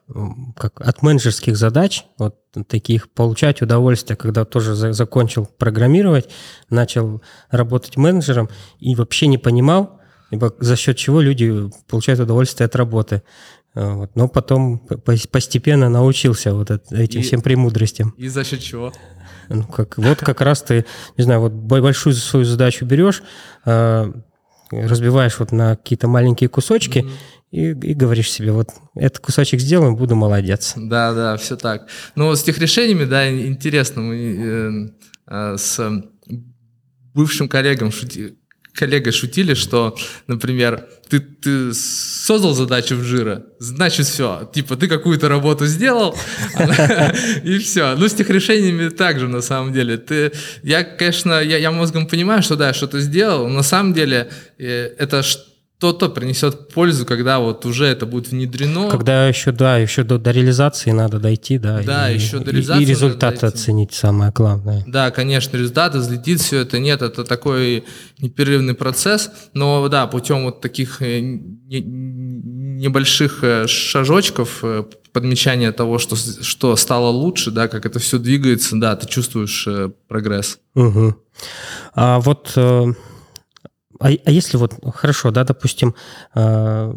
как 0.56 0.80
от 0.80 1.02
менеджерских 1.02 1.56
задач, 1.56 2.04
вот 2.18 2.36
таких 2.68 3.10
получать 3.10 3.62
удовольствие, 3.62 4.16
когда 4.16 4.44
тоже 4.44 4.74
за, 4.74 4.92
закончил 4.92 5.46
программировать, 5.46 6.28
начал 6.70 7.22
работать 7.50 7.96
менеджером 7.96 8.48
и 8.78 8.94
вообще 8.94 9.26
не 9.26 9.38
понимал, 9.38 10.00
за 10.30 10.76
счет 10.76 10.96
чего 10.96 11.20
люди 11.20 11.70
получают 11.88 12.20
удовольствие 12.20 12.66
от 12.66 12.76
работы. 12.76 13.22
Э, 13.74 13.92
вот. 13.92 14.16
Но 14.16 14.28
потом 14.28 14.78
постепенно 14.78 15.88
научился 15.88 16.54
вот 16.54 16.70
этим 16.70 17.20
и, 17.20 17.22
всем 17.22 17.42
премудростям. 17.42 18.14
И 18.16 18.28
за 18.28 18.44
счет 18.44 18.60
чего? 18.60 18.92
Ну, 19.48 19.64
как, 19.64 19.98
вот 19.98 20.18
как 20.18 20.40
раз 20.40 20.62
ты, 20.62 20.86
не 21.16 21.24
знаю, 21.24 21.40
вот 21.40 21.52
большую 21.52 22.14
свою 22.14 22.44
задачу 22.44 22.84
берешь, 22.84 23.22
э, 23.64 24.12
разбиваешь 24.70 25.38
вот 25.38 25.52
на 25.52 25.76
какие-то 25.76 26.08
маленькие 26.08 26.48
кусочки 26.48 26.98
mm-hmm. 26.98 27.12
и, 27.50 27.90
и 27.90 27.94
говоришь 27.94 28.30
себе, 28.30 28.52
вот 28.52 28.70
этот 28.94 29.20
кусочек 29.20 29.60
сделаем, 29.60 29.96
буду 29.96 30.16
молодец. 30.16 30.74
Да, 30.76 31.12
да, 31.12 31.36
все 31.36 31.56
так. 31.56 31.88
Ну, 32.14 32.34
с 32.34 32.42
тех 32.42 32.58
решениями, 32.58 33.04
да, 33.04 33.30
интересно, 33.30 34.02
мы 34.02 34.16
э, 34.16 34.90
э, 35.28 35.56
с 35.56 36.02
бывшим 37.14 37.48
коллегом 37.48 37.92
шути, 37.92 38.36
коллегой 38.76 39.12
шутили, 39.12 39.54
что, 39.54 39.96
например, 40.26 40.86
ты, 41.08 41.20
ты 41.20 41.72
создал 41.72 42.54
задачу 42.54 42.96
в 42.96 43.02
жира, 43.02 43.44
значит 43.58 44.06
все, 44.06 44.50
типа 44.52 44.76
ты 44.76 44.88
какую-то 44.88 45.28
работу 45.28 45.66
сделал, 45.66 46.16
и 47.44 47.58
все. 47.58 47.96
Ну, 47.96 48.08
с 48.08 48.14
тех 48.14 48.28
решениями 48.30 48.88
также, 48.88 49.28
на 49.28 49.40
самом 49.40 49.72
деле. 49.72 49.96
Ты, 49.96 50.32
я, 50.62 50.84
конечно, 50.84 51.40
я, 51.40 51.58
я 51.58 51.70
мозгом 51.70 52.06
понимаю, 52.06 52.42
что 52.42 52.56
да, 52.56 52.72
что 52.72 52.86
ты 52.86 53.00
сделал, 53.00 53.48
на 53.48 53.62
самом 53.62 53.94
деле 53.94 54.30
э, 54.58 54.94
это 54.98 55.22
то-то 55.78 56.08
принесет 56.08 56.68
пользу, 56.68 57.04
когда 57.04 57.38
вот 57.38 57.66
уже 57.66 57.84
это 57.86 58.06
будет 58.06 58.28
внедрено. 58.28 58.88
Когда 58.88 59.28
еще, 59.28 59.52
да, 59.52 59.76
еще 59.76 60.04
до, 60.04 60.18
до 60.18 60.30
реализации 60.30 60.90
надо 60.90 61.18
дойти, 61.18 61.58
да. 61.58 61.82
Да, 61.82 62.10
и, 62.10 62.14
еще 62.14 62.38
до 62.38 62.50
реализации. 62.50 62.82
И, 62.82 62.86
и 62.86 62.88
результаты 62.88 63.46
оценить 63.46 63.92
самое 63.92 64.32
главное. 64.32 64.84
Да, 64.86 65.10
конечно, 65.10 65.56
результаты, 65.56 65.98
взлетит 65.98 66.40
все 66.40 66.60
это. 66.60 66.78
Нет, 66.78 67.02
это 67.02 67.24
такой 67.24 67.84
непрерывный 68.18 68.74
процесс, 68.74 69.30
но 69.52 69.86
да, 69.88 70.06
путем 70.06 70.44
вот 70.44 70.62
таких 70.62 71.02
э, 71.02 71.20
не, 71.20 71.82
небольших 71.82 73.44
э, 73.44 73.66
шажочков, 73.66 74.60
э, 74.62 74.84
подмечания 75.12 75.72
того, 75.72 75.98
что, 75.98 76.16
что 76.16 76.74
стало 76.76 77.08
лучше, 77.08 77.50
да, 77.50 77.68
как 77.68 77.84
это 77.84 77.98
все 77.98 78.18
двигается, 78.18 78.76
да, 78.76 78.96
ты 78.96 79.06
чувствуешь 79.06 79.68
прогресс. 80.08 80.58
Угу. 80.74 81.16
А 81.94 82.20
вот 82.20 82.54
а, 84.00 84.08
а 84.08 84.30
если 84.30 84.56
вот, 84.56 84.74
хорошо, 84.94 85.30
да, 85.30 85.44
допустим, 85.44 85.94
э, 86.34 86.94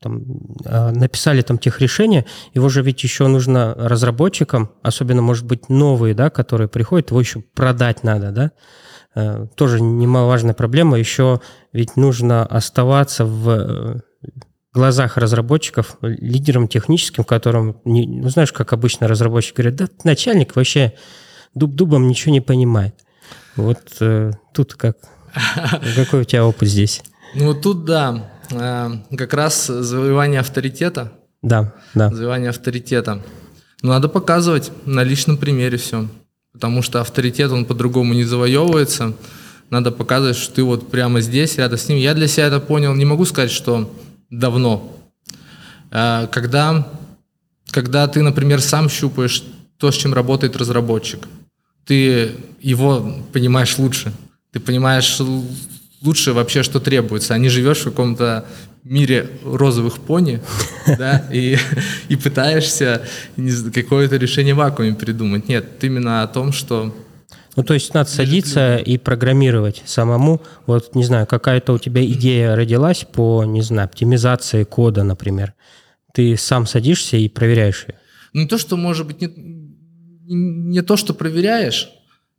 там, 0.00 0.22
э, 0.64 0.90
написали 0.90 1.42
там 1.42 1.58
тех 1.58 1.80
решения, 1.80 2.26
его 2.52 2.68
же 2.68 2.82
ведь 2.82 3.02
еще 3.02 3.26
нужно 3.26 3.74
разработчикам, 3.76 4.70
особенно, 4.82 5.22
может 5.22 5.46
быть, 5.46 5.68
новые, 5.68 6.14
да, 6.14 6.30
которые 6.30 6.68
приходят, 6.68 7.10
его 7.10 7.20
еще 7.20 7.40
продать 7.40 8.04
надо, 8.04 8.30
да, 8.30 8.50
э, 9.14 9.46
тоже 9.56 9.80
немаловажная 9.80 10.54
проблема, 10.54 10.98
еще 10.98 11.40
ведь 11.72 11.96
нужно 11.96 12.44
оставаться 12.44 13.24
в 13.24 14.02
глазах 14.74 15.16
разработчиков 15.16 15.96
лидером 16.02 16.68
техническим, 16.68 17.24
которым, 17.24 17.80
не, 17.84 18.06
ну, 18.06 18.28
знаешь, 18.28 18.52
как 18.52 18.72
обычно 18.72 19.08
разработчик 19.08 19.56
говорит, 19.56 19.76
да, 19.76 19.86
начальник 20.02 20.56
вообще 20.56 20.94
дуб-дубом 21.54 22.08
ничего 22.08 22.32
не 22.32 22.40
понимает. 22.40 22.96
Вот 23.56 23.80
э, 24.00 24.32
тут 24.52 24.74
как 24.74 24.96
какой 25.96 26.22
у 26.22 26.24
тебя 26.24 26.44
опыт 26.44 26.68
здесь? 26.68 27.02
Ну, 27.34 27.54
тут, 27.54 27.84
да, 27.84 28.30
э, 28.50 28.90
как 29.16 29.34
раз 29.34 29.66
завоевание 29.66 30.40
авторитета. 30.40 31.12
Да, 31.42 31.72
да. 31.94 32.10
Завоевание 32.10 32.50
авторитета. 32.50 33.22
Но 33.82 33.90
надо 33.90 34.08
показывать 34.08 34.70
на 34.86 35.02
личном 35.02 35.36
примере 35.36 35.76
все. 35.76 36.08
Потому 36.52 36.82
что 36.82 37.00
авторитет, 37.00 37.50
он 37.50 37.64
по-другому 37.64 38.14
не 38.14 38.24
завоевывается. 38.24 39.14
Надо 39.70 39.90
показывать, 39.90 40.36
что 40.36 40.54
ты 40.54 40.62
вот 40.62 40.90
прямо 40.90 41.20
здесь, 41.20 41.58
рядом 41.58 41.78
с 41.78 41.88
ним. 41.88 41.98
Я 41.98 42.14
для 42.14 42.28
себя 42.28 42.46
это 42.46 42.60
понял, 42.60 42.94
не 42.94 43.04
могу 43.04 43.24
сказать, 43.24 43.50
что 43.50 43.92
давно. 44.30 44.96
Э, 45.90 46.28
когда, 46.30 46.88
когда 47.70 48.06
ты, 48.06 48.22
например, 48.22 48.60
сам 48.60 48.88
щупаешь 48.88 49.42
то, 49.78 49.90
с 49.90 49.96
чем 49.96 50.14
работает 50.14 50.56
разработчик, 50.56 51.26
ты 51.84 52.36
его 52.60 53.16
понимаешь 53.32 53.76
лучше– 53.76 54.12
ты 54.54 54.60
понимаешь 54.60 55.18
лучше 56.00 56.32
вообще, 56.32 56.62
что 56.62 56.78
требуется, 56.78 57.34
а 57.34 57.38
не 57.38 57.48
живешь 57.48 57.80
в 57.80 57.84
каком-то 57.84 58.46
мире 58.84 59.28
розовых 59.42 59.98
пони, 59.98 60.40
да, 60.86 61.24
и, 61.32 61.58
и 62.08 62.14
пытаешься 62.14 63.02
какое-то 63.74 64.16
решение 64.16 64.54
в 64.54 64.58
вакууме 64.58 64.94
придумать. 64.94 65.48
Нет, 65.48 65.82
именно 65.82 66.22
о 66.22 66.28
том, 66.28 66.52
что 66.52 66.94
ну, 67.56 67.64
то 67.64 67.74
есть 67.74 67.94
надо 67.94 68.08
садиться 68.10 68.76
и 68.76 68.96
программировать 68.96 69.82
самому. 69.86 70.40
Вот, 70.66 70.94
не 70.94 71.04
знаю, 71.04 71.26
какая-то 71.26 71.72
у 71.72 71.78
тебя 71.78 72.04
идея 72.04 72.56
родилась 72.56 73.04
по, 73.04 73.44
не 73.44 73.62
знаю, 73.62 73.86
оптимизации 73.86 74.64
кода, 74.64 75.02
например. 75.04 75.54
Ты 76.12 76.36
сам 76.36 76.66
садишься 76.66 77.16
и 77.16 77.28
проверяешь 77.28 77.86
ее. 77.88 77.94
Ну, 78.32 78.48
то, 78.48 78.58
что, 78.58 78.76
может 78.76 79.06
быть, 79.06 79.20
не, 79.20 79.28
не 80.26 80.82
то, 80.82 80.96
что 80.96 81.14
проверяешь, 81.14 81.90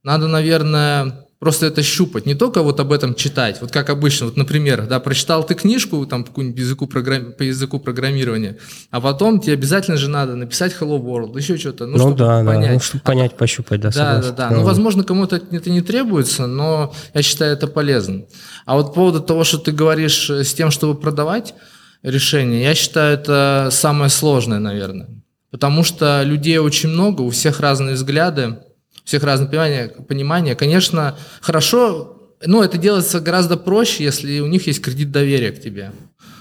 надо, 0.04 0.28
наверное, 0.28 1.25
Просто 1.40 1.66
это 1.66 1.84
щупать, 1.84 2.26
не 2.26 2.34
только 2.34 2.64
вот 2.64 2.80
об 2.80 2.94
этом 2.94 3.14
читать. 3.14 3.60
Вот 3.60 3.70
как 3.72 3.90
обычно, 3.90 4.28
вот, 4.28 4.38
например, 4.38 4.88
да, 4.88 5.02
прочитал 5.02 5.46
ты 5.46 5.54
книжку 5.54 6.06
там 6.06 6.24
по 6.24 6.40
языку, 6.40 6.88
программ... 6.88 7.34
по 7.34 7.44
языку 7.44 7.78
программирования, 7.80 8.58
а 8.90 9.02
потом 9.02 9.42
тебе 9.42 9.54
обязательно 9.54 9.98
же 9.98 10.10
надо 10.10 10.36
написать 10.36 10.74
Hello 10.80 10.98
World, 10.98 11.38
еще 11.38 11.58
что-то. 11.58 11.88
Ну, 11.88 11.98
ну 11.98 12.16
да, 12.16 12.42
понять. 12.44 12.68
да, 12.68 12.74
ну, 12.74 12.80
чтобы 12.80 13.04
понять, 13.04 13.36
пощупать, 13.38 13.82
да. 13.82 13.90
Да, 13.90 14.22
да, 14.22 14.32
да. 14.32 14.50
Ну, 14.50 14.64
возможно, 14.64 15.04
кому-то 15.04 15.36
это 15.36 15.70
не 15.70 15.82
требуется, 15.82 16.48
но 16.48 16.94
я 17.14 17.22
считаю 17.22 17.54
это 17.54 17.68
полезным. 17.68 18.28
А 18.66 18.76
вот 18.76 18.88
по 18.88 18.94
поводу 18.94 19.20
того, 19.20 19.44
что 19.44 19.58
ты 19.58 19.74
говоришь 19.74 20.30
э, 20.30 20.44
с 20.46 20.54
тем, 20.54 20.72
чтобы 20.72 21.00
продавать 21.00 21.54
решение, 22.02 22.64
я 22.64 22.76
считаю 22.76 23.14
это 23.16 23.68
самое 23.72 24.10
сложное, 24.10 24.60
наверное. 24.60 25.10
Потому 25.52 25.84
что 25.84 26.24
людей 26.24 26.58
очень 26.60 26.90
много, 26.90 27.22
у 27.22 27.30
всех 27.30 27.60
разные 27.60 27.96
взгляды, 27.96 28.58
всех 29.06 29.24
разное 29.24 29.48
понимание, 29.48 29.88
понимание. 29.88 30.56
Конечно, 30.56 31.18
хорошо, 31.40 32.34
но 32.46 32.64
это 32.64 32.78
делается 32.78 33.22
гораздо 33.22 33.56
проще, 33.56 34.04
если 34.04 34.40
у 34.40 34.48
них 34.48 34.68
есть 34.68 34.82
кредит 34.82 35.12
доверия 35.12 35.52
к 35.52 35.62
тебе. 35.62 35.92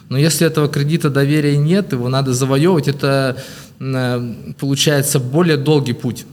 Но 0.09 0.18
если 0.18 0.47
этого 0.47 0.68
кредита 0.68 1.11
доверия 1.11 1.56
нет, 1.56 1.92
его 1.92 2.09
надо 2.09 2.33
завоевывать, 2.33 2.88
это 2.88 3.37
э, 3.80 4.35
получается 4.59 5.18
более 5.21 5.56
долгий 5.56 5.92
путь. 5.92 6.26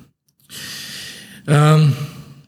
Эм, 1.45 1.93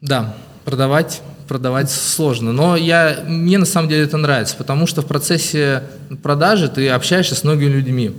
да, 0.01 0.35
продавать 0.65 1.21
продавать 1.47 1.91
сложно. 1.91 2.51
Но 2.51 2.75
я, 2.75 3.23
мне 3.27 3.57
на 3.57 3.65
самом 3.65 3.89
деле 3.89 4.03
это 4.03 4.17
нравится, 4.17 4.55
потому 4.57 4.87
что 4.87 5.01
в 5.01 5.05
процессе 5.05 5.83
продажи 6.23 6.69
ты 6.69 6.89
общаешься 6.89 7.35
с 7.35 7.43
многими 7.43 7.69
людьми, 7.69 8.11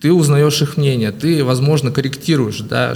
ты 0.00 0.12
узнаешь 0.12 0.60
их 0.60 0.76
мнение, 0.76 1.12
ты, 1.12 1.44
возможно, 1.44 1.90
корректируешь 1.90 2.58
да, 2.58 2.94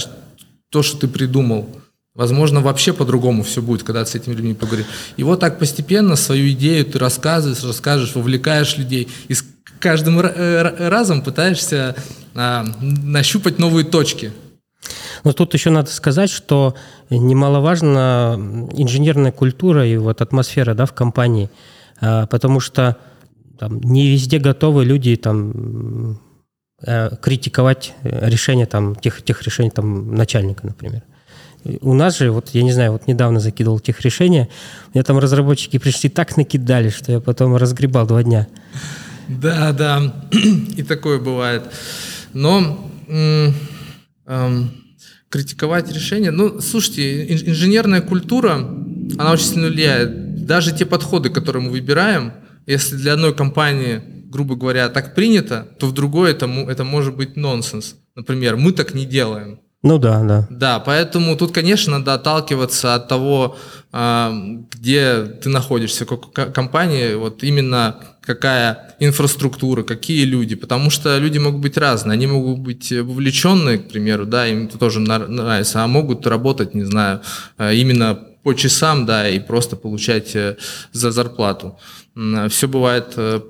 то, 0.70 0.82
что 0.82 0.98
ты 0.98 1.08
придумал. 1.08 1.68
Возможно, 2.16 2.62
вообще 2.62 2.94
по-другому 2.94 3.42
все 3.42 3.60
будет, 3.60 3.82
когда 3.82 4.02
ты 4.02 4.10
с 4.10 4.14
этими 4.14 4.32
людьми 4.32 4.54
поговоришь. 4.54 4.86
И 5.18 5.22
вот 5.22 5.40
так 5.40 5.58
постепенно 5.58 6.16
свою 6.16 6.50
идею 6.52 6.86
ты 6.86 6.98
рассказываешь, 6.98 7.62
расскажешь, 7.62 8.14
вовлекаешь 8.14 8.78
людей. 8.78 9.08
И 9.28 9.34
с 9.34 9.44
каждым 9.78 10.18
э, 10.20 10.88
разом 10.88 11.20
пытаешься 11.20 11.94
а, 12.34 12.64
нащупать 12.80 13.58
новые 13.58 13.84
точки. 13.84 14.32
Но 15.24 15.34
тут 15.34 15.52
еще 15.52 15.68
надо 15.68 15.90
сказать, 15.90 16.30
что 16.30 16.74
немаловажна 17.10 18.36
инженерная 18.72 19.32
культура 19.32 19.86
и 19.86 19.98
вот 19.98 20.22
атмосфера 20.22 20.72
да, 20.72 20.86
в 20.86 20.94
компании, 20.94 21.50
а, 22.00 22.26
потому 22.26 22.60
что 22.60 22.96
там, 23.58 23.78
не 23.80 24.08
везде 24.08 24.38
готовы 24.38 24.86
люди 24.86 25.16
там, 25.16 26.18
э, 26.80 27.10
критиковать 27.20 27.92
решения 28.02 28.64
там, 28.64 28.94
тех, 28.94 29.22
тех 29.22 29.42
решений 29.42 29.70
там, 29.70 30.14
начальника, 30.14 30.66
например. 30.66 31.02
У 31.80 31.94
нас 31.94 32.18
же, 32.18 32.30
вот 32.30 32.50
я 32.52 32.62
не 32.62 32.72
знаю, 32.72 32.92
вот 32.92 33.06
недавно 33.06 33.40
закидывал 33.40 33.80
тех 33.80 34.00
решения, 34.00 34.48
у 34.88 34.90
меня 34.94 35.04
там 35.04 35.18
разработчики 35.18 35.78
пришли 35.78 36.08
так 36.08 36.36
накидали, 36.36 36.90
что 36.90 37.12
я 37.12 37.20
потом 37.20 37.56
разгребал 37.56 38.06
два 38.06 38.22
дня. 38.22 38.48
Да, 39.28 39.72
да, 39.72 40.14
и 40.76 40.82
такое 40.82 41.18
бывает. 41.18 41.64
Но 42.32 42.90
эм, 43.08 43.54
критиковать 45.28 45.92
решение, 45.92 46.30
ну, 46.30 46.60
слушайте, 46.60 47.32
инженерная 47.32 48.00
культура, 48.00 48.54
она 49.18 49.32
очень 49.32 49.46
сильно 49.46 49.68
влияет. 49.68 50.44
Даже 50.46 50.72
те 50.72 50.86
подходы, 50.86 51.30
которые 51.30 51.62
мы 51.62 51.70
выбираем, 51.70 52.32
если 52.66 52.96
для 52.96 53.14
одной 53.14 53.34
компании, 53.34 54.02
грубо 54.26 54.56
говоря, 54.56 54.88
так 54.88 55.14
принято, 55.14 55.68
то 55.78 55.86
в 55.86 55.92
другой 55.92 56.32
это, 56.32 56.46
это 56.46 56.84
может 56.84 57.16
быть 57.16 57.36
нонсенс. 57.36 57.96
Например, 58.14 58.56
мы 58.56 58.72
так 58.72 58.94
не 58.94 59.06
делаем. 59.06 59.60
Ну 59.86 59.98
да, 59.98 60.20
да. 60.24 60.46
Да, 60.50 60.80
поэтому 60.80 61.36
тут, 61.36 61.52
конечно, 61.52 61.98
надо 61.98 62.14
отталкиваться 62.14 62.96
от 62.96 63.06
того, 63.06 63.56
а, 63.92 64.34
где 64.72 65.22
ты 65.40 65.48
находишься, 65.48 66.04
как 66.06 66.52
компании, 66.52 67.14
вот 67.14 67.44
именно 67.44 67.94
какая 68.20 68.96
инфраструктура, 68.98 69.84
какие 69.84 70.24
люди, 70.24 70.56
потому 70.56 70.90
что 70.90 71.16
люди 71.18 71.38
могут 71.38 71.60
быть 71.60 71.76
разные, 71.76 72.14
они 72.14 72.26
могут 72.26 72.58
быть 72.58 72.90
вовлеченные, 72.90 73.78
к 73.78 73.88
примеру, 73.88 74.26
да, 74.26 74.48
им 74.48 74.64
это 74.64 74.76
тоже 74.76 74.98
нравится, 74.98 75.84
а 75.84 75.86
могут 75.86 76.26
работать, 76.26 76.74
не 76.74 76.82
знаю, 76.82 77.20
а, 77.56 77.72
именно 77.72 78.18
по 78.42 78.54
часам, 78.54 79.06
да, 79.06 79.28
и 79.28 79.38
просто 79.38 79.76
получать 79.76 80.34
э, 80.36 80.56
за 80.92 81.10
зарплату. 81.10 81.78
Все 82.48 82.68
бывает 82.68 83.14
э, 83.16 83.40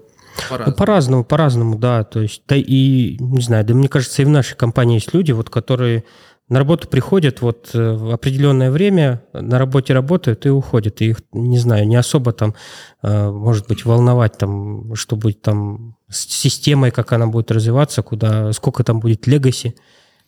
по-разному. 0.49 0.71
Ну, 0.71 0.77
по-разному, 0.77 1.25
по-разному, 1.25 1.79
да. 1.79 2.05
То 2.05 2.21
есть, 2.21 2.43
да 2.49 2.57
и, 2.57 3.17
не 3.19 3.43
знаю, 3.43 3.65
да 3.65 3.75
мне 3.75 3.89
кажется, 3.89 4.23
и 4.23 4.25
в 4.25 4.29
нашей 4.29 4.57
компании 4.57 4.95
есть 4.95 5.15
люди, 5.15 5.33
вот, 5.33 5.51
которые 5.51 6.05
на 6.49 6.61
работу 6.61 6.87
приходят 6.87 7.41
вот 7.41 7.71
э, 7.75 7.93
в 7.93 8.13
определенное 8.13 8.71
время, 8.71 9.23
на 9.33 9.59
работе 9.59 9.93
работают 9.93 10.47
и 10.47 10.51
уходят. 10.51 11.01
И 11.01 11.07
их, 11.07 11.19
не 11.33 11.59
знаю, 11.59 11.89
не 11.89 11.97
особо 11.97 12.33
там, 12.33 12.55
э, 13.03 13.31
может 13.31 13.67
быть, 13.67 13.85
волновать 13.85 14.39
там, 14.39 14.95
что 14.95 15.17
будет 15.17 15.43
там 15.43 15.97
с 16.09 16.21
системой, 16.29 16.93
как 16.93 17.13
она 17.13 17.27
будет 17.27 17.51
развиваться, 17.51 18.03
куда, 18.03 18.53
сколько 18.53 18.85
там 18.85 19.01
будет 19.01 19.27
легаси 19.27 19.75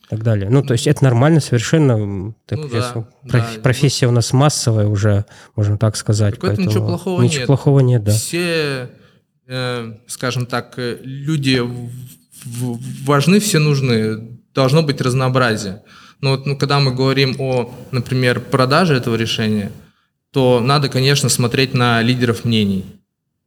и 0.03 0.07
так 0.09 0.23
далее. 0.23 0.49
Ну, 0.49 0.61
то 0.61 0.73
есть 0.73 0.87
это 0.87 1.05
нормально 1.05 1.39
совершенно. 1.39 2.33
Так, 2.45 2.59
ну, 2.59 2.69
да, 2.69 3.05
да. 3.23 3.45
Профессия 3.63 4.07
у 4.07 4.11
нас 4.11 4.33
массовая 4.33 4.87
уже, 4.87 5.25
можно 5.55 5.77
так 5.77 5.95
сказать. 5.95 6.35
Поэтому 6.41 6.67
ничего 6.67 6.85
плохого 6.85 7.21
ничего 7.21 7.39
нет. 7.39 7.47
плохого 7.47 7.79
нет, 7.79 8.03
да. 8.03 8.11
Все, 8.11 8.89
скажем 10.07 10.45
так, 10.45 10.75
э, 10.77 10.99
люди 11.01 11.61
важны, 12.45 13.39
все 13.39 13.59
нужны. 13.59 14.39
Должно 14.53 14.83
быть 14.83 15.01
разнообразие. 15.01 15.81
Но 16.21 16.31
вот, 16.31 16.45
ну, 16.45 16.57
когда 16.57 16.79
мы 16.79 16.93
говорим 16.93 17.35
о, 17.39 17.73
например, 17.91 18.41
продаже 18.41 18.95
этого 18.95 19.15
решения, 19.15 19.71
то 20.31 20.59
надо, 20.59 20.89
конечно, 20.89 21.29
смотреть 21.29 21.73
на 21.73 22.01
лидеров 22.01 22.45
мнений. 22.45 22.85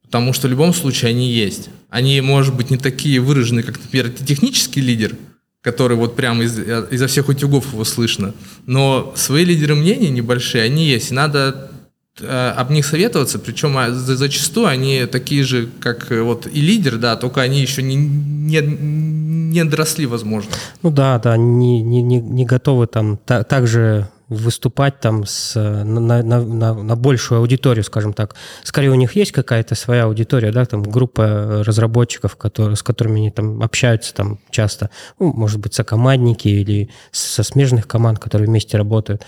Потому 0.03 0.33
что 0.33 0.47
в 0.47 0.51
любом 0.51 0.73
случае 0.73 1.09
они 1.09 1.31
есть. 1.31 1.69
Они, 1.89 2.19
может 2.21 2.55
быть, 2.55 2.69
не 2.69 2.77
такие 2.77 3.19
выраженные, 3.19 3.63
как, 3.63 3.79
например, 3.79 4.11
технический 4.11 4.81
лидер, 4.81 5.15
который 5.61 5.95
вот 5.95 6.15
прямо 6.15 6.43
из, 6.43 6.59
изо 6.59 7.07
всех 7.07 7.29
утюгов 7.29 7.71
его 7.71 7.83
слышно. 7.83 8.33
Но 8.65 9.13
свои 9.15 9.45
лидеры 9.45 9.75
мнений 9.75 10.09
небольшие, 10.09 10.63
они 10.63 10.85
есть. 10.85 11.11
И 11.11 11.13
надо 11.13 11.71
э, 11.71 11.72
об 12.21 12.69
них 12.69 12.85
советоваться, 12.85 13.39
причем 13.39 13.75
а, 13.77 13.89
зачастую 13.89 14.67
они 14.67 15.05
такие 15.07 15.43
же, 15.43 15.67
как 15.79 16.11
э, 16.11 16.21
вот 16.21 16.45
и 16.45 16.61
лидер, 16.61 16.97
да, 16.97 17.15
только 17.15 17.41
они 17.41 17.59
еще 17.59 17.81
не, 17.81 17.95
не, 17.95 18.61
не 18.61 19.63
доросли, 19.65 20.05
возможно. 20.05 20.51
Ну 20.83 20.91
да, 20.91 21.17
да, 21.17 21.37
не, 21.37 21.81
не, 21.81 22.03
не, 22.03 22.19
не 22.19 22.45
готовы 22.45 22.85
там 22.85 23.17
та, 23.17 23.43
также 23.43 24.09
выступать 24.29 24.99
там 24.99 25.25
с, 25.25 25.55
на, 25.55 26.21
на, 26.21 26.41
на, 26.41 26.73
на 26.73 26.95
большую 26.95 27.39
аудиторию, 27.39 27.83
скажем 27.83 28.13
так. 28.13 28.35
Скорее 28.63 28.89
у 28.89 28.95
них 28.95 29.15
есть 29.15 29.31
какая-то 29.31 29.75
своя 29.75 30.03
аудитория, 30.05 30.51
да, 30.51 30.65
там 30.65 30.83
группа 30.83 31.63
разработчиков, 31.65 32.35
которые, 32.35 32.75
с 32.75 32.83
которыми 32.83 33.21
они 33.21 33.31
там 33.31 33.61
общаются 33.61 34.13
там 34.13 34.39
часто, 34.49 34.89
ну, 35.19 35.33
может 35.33 35.59
быть, 35.59 35.73
сокомандники 35.73 36.47
или 36.47 36.89
со 37.11 37.43
смежных 37.43 37.87
команд, 37.87 38.19
которые 38.19 38.47
вместе 38.47 38.77
работают. 38.77 39.23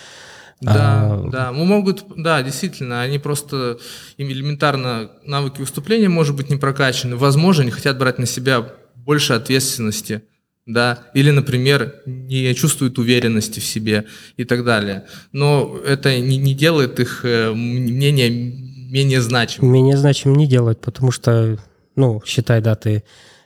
Да, 0.62 0.74
а... 0.74 1.30
да, 1.30 1.52
мы 1.52 1.66
могут, 1.66 2.06
да, 2.16 2.42
действительно, 2.42 3.02
они 3.02 3.20
просто 3.20 3.78
им 4.18 4.30
элементарно 4.30 5.12
навыки 5.26 5.60
выступления, 5.60 6.10
может 6.10 6.36
быть, 6.36 6.50
не 6.50 6.56
прокачаны, 6.56 7.18
возможно, 7.18 7.64
они 7.64 7.72
хотят 7.72 7.98
брать 7.98 8.20
на 8.20 8.26
себя 8.26 8.74
больше 8.96 9.34
ответственности, 9.34 10.24
да, 10.66 11.04
или, 11.14 11.30
например, 11.30 12.02
не 12.06 12.56
чувствуют 12.56 12.98
уверенности 12.98 13.60
в 13.60 13.66
себе 13.66 14.06
и 14.38 14.46
так 14.46 14.64
далее. 14.64 15.06
Но 15.32 15.78
это 15.86 16.20
не, 16.20 16.38
не 16.38 16.56
делает 16.56 17.00
их 17.00 17.24
э, 17.24 17.52
мнение 17.52 18.30
менее 18.96 19.22
значимым. 19.22 19.74
Менее 19.74 19.98
значимым 19.98 20.38
не 20.38 20.48
делает, 20.48 20.80
потому 20.80 21.12
что, 21.12 21.58
ну, 21.96 22.22
считай, 22.26 22.62
да, 22.62 22.76
ты 22.76 23.04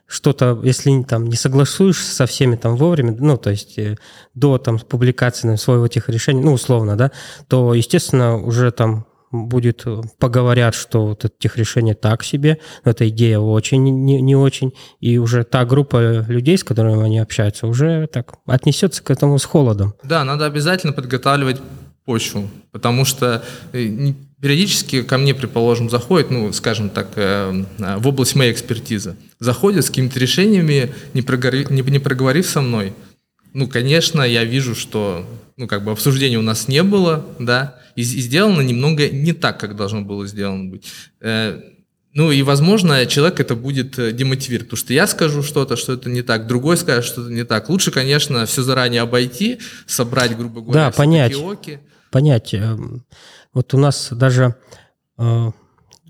что-то, 0.10 0.60
если 0.64 1.04
там 1.04 1.28
не 1.28 1.36
согласуешься 1.36 2.14
со 2.14 2.26
всеми 2.26 2.56
там 2.56 2.76
вовремя, 2.76 3.16
ну, 3.18 3.38
то 3.38 3.52
есть 3.52 3.78
э, 3.78 3.96
до 4.34 4.58
там 4.58 4.80
публикации 4.80 5.56
своего 5.56 5.88
тех 5.88 6.10
решений, 6.10 6.42
ну, 6.42 6.54
условно, 6.54 6.98
да, 6.98 7.12
то, 7.48 7.76
естественно, 7.76 8.38
уже 8.38 8.72
там 8.72 9.06
будет, 9.32 9.84
э, 9.86 10.02
поговорят, 10.18 10.74
что 10.74 11.06
вот 11.06 11.26
это 11.26 11.34
техрешение 11.38 11.94
так 11.94 12.24
себе, 12.24 12.58
эта 12.84 13.08
идея 13.10 13.38
очень 13.40 13.84
не, 13.84 14.20
не 14.20 14.36
очень, 14.36 14.74
и 15.00 15.20
уже 15.20 15.44
та 15.44 15.64
группа 15.64 16.26
людей, 16.28 16.58
с 16.58 16.64
которыми 16.64 17.04
они 17.04 17.20
общаются, 17.20 17.68
уже 17.68 18.08
так 18.08 18.34
отнесется 18.48 19.04
к 19.04 19.12
этому 19.12 19.38
с 19.38 19.46
холодом. 19.46 19.94
Да, 20.04 20.24
надо 20.24 20.46
обязательно 20.46 20.92
подготавливать 20.92 21.62
почву, 22.10 22.50
потому 22.72 23.06
что 23.06 23.44
э, 23.72 24.14
периодически 24.42 25.04
ко 25.04 25.20
мне, 25.20 25.36
предположим, 25.36 25.92
заходит, 25.92 26.32
ну, 26.32 26.52
скажем 26.54 26.90
так, 26.90 27.10
э, 27.16 27.66
в 27.78 28.08
область 28.08 28.34
моей 28.34 28.52
экспертизы, 28.52 29.16
заходят 29.40 29.86
с 29.86 29.90
какими-то 29.90 30.20
решениями, 30.20 30.92
не, 31.14 31.22
проговорив, 31.22 31.70
не, 31.70 31.84
не 31.84 32.00
проговорив 32.00 32.48
со 32.48 32.62
мной. 32.62 32.94
Ну, 33.54 33.68
конечно, 33.68 34.24
я 34.24 34.44
вижу, 34.44 34.74
что 34.74 35.24
ну, 35.56 35.68
как 35.68 35.84
бы 35.84 35.92
обсуждения 35.92 36.40
у 36.40 36.42
нас 36.42 36.68
не 36.68 36.82
было, 36.82 37.24
да, 37.38 37.76
и, 37.96 38.02
и 38.02 38.22
сделано 38.22 38.62
немного 38.62 39.08
не 39.08 39.34
так, 39.34 39.60
как 39.60 39.76
должно 39.76 40.02
было 40.02 40.26
сделано 40.26 40.72
быть. 40.72 40.88
Э, 41.22 41.62
ну 42.16 42.32
и, 42.32 42.42
возможно, 42.42 43.06
человек 43.06 43.40
это 43.40 43.54
будет 43.54 44.16
демотивировать, 44.16 44.68
потому 44.68 44.80
что 44.80 44.94
я 44.94 45.06
скажу 45.06 45.44
что-то, 45.44 45.76
что 45.76 45.94
это 45.94 46.10
не 46.10 46.24
так, 46.24 46.48
другой 46.48 46.76
скажет, 46.76 47.06
что 47.06 47.22
это 47.22 47.32
не 47.32 47.44
так. 47.44 47.70
Лучше, 47.70 47.92
конечно, 47.92 48.48
все 48.48 48.64
заранее 48.64 49.02
обойти, 49.02 49.60
собрать, 49.86 50.36
грубо 50.36 50.62
говоря, 50.62 50.86
да, 50.86 50.92
понять, 50.92 51.36
оки. 51.36 51.80
Понять. 52.10 52.54
Эм, 52.54 53.06
вот 53.54 53.74
у 53.74 53.78
нас 53.78 54.10
даже 54.12 54.56
э, 55.18 55.52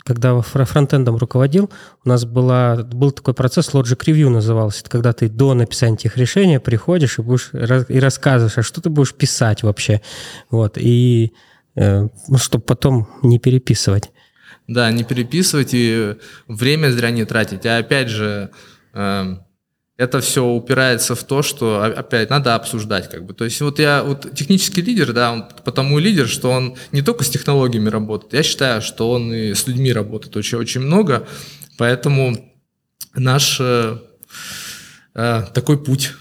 когда 0.10 0.42
фронтендом 0.42 1.18
руководил, 1.18 1.70
у 2.04 2.10
нас 2.10 2.26
была, 2.26 2.78
был 2.78 3.12
такой 3.12 3.36
процесс, 3.36 3.76
Logic 3.76 3.98
Review 3.98 4.30
назывался. 4.30 4.82
Это 4.82 4.90
когда 4.90 5.14
ты 5.14 5.30
до 5.30 5.54
написания 5.54 5.96
этих 5.96 6.18
решений 6.18 6.60
приходишь 6.60 7.20
и, 7.20 7.22
будешь, 7.22 7.52
и 7.54 8.00
рассказываешь, 8.00 8.58
а 8.58 8.64
что 8.64 8.82
ты 8.82 8.90
будешь 8.90 9.14
писать 9.14 9.62
вообще. 9.62 10.02
Вот. 10.50 10.78
И 10.80 11.34
э, 11.76 12.08
ну, 12.28 12.38
чтобы 12.40 12.64
потом 12.64 13.08
не 13.22 13.38
переписывать. 13.38 14.12
Да, 14.68 14.92
не 14.92 15.04
переписывать 15.04 15.70
и 15.74 16.16
время 16.48 16.90
зря 16.92 17.12
не 17.12 17.26
тратить. 17.26 17.68
А 17.68 17.78
опять 17.78 18.10
же, 18.10 18.50
э, 18.94 19.36
это 20.00 20.22
все 20.22 20.46
упирается 20.46 21.14
в 21.14 21.26
то, 21.26 21.42
что 21.42 21.84
опять 21.84 22.30
надо 22.30 22.56
обсуждать, 22.56 23.10
как 23.10 23.26
бы. 23.26 23.34
То 23.34 23.44
есть 23.44 23.60
вот 23.60 23.80
я 23.80 24.02
вот 24.02 24.34
технический 24.34 24.82
лидер, 24.82 25.12
да, 25.12 25.34
он 25.34 25.46
потому 25.66 26.00
и 26.00 26.02
лидер, 26.02 26.26
что 26.26 26.52
он 26.52 26.78
не 26.94 27.02
только 27.02 27.26
с 27.26 27.30
технологиями 27.30 27.90
работает. 27.90 28.34
Я 28.34 28.44
считаю, 28.44 28.82
что 28.82 29.12
он 29.12 29.34
и 29.34 29.54
с 29.54 29.68
людьми 29.68 29.92
работает 29.92 30.38
очень 30.38 30.58
очень 30.58 30.80
много, 30.80 31.28
поэтому 31.78 32.54
наш 33.14 33.58
э, 33.60 33.98
э, 35.16 35.44
такой 35.54 35.84
путь 35.84 36.14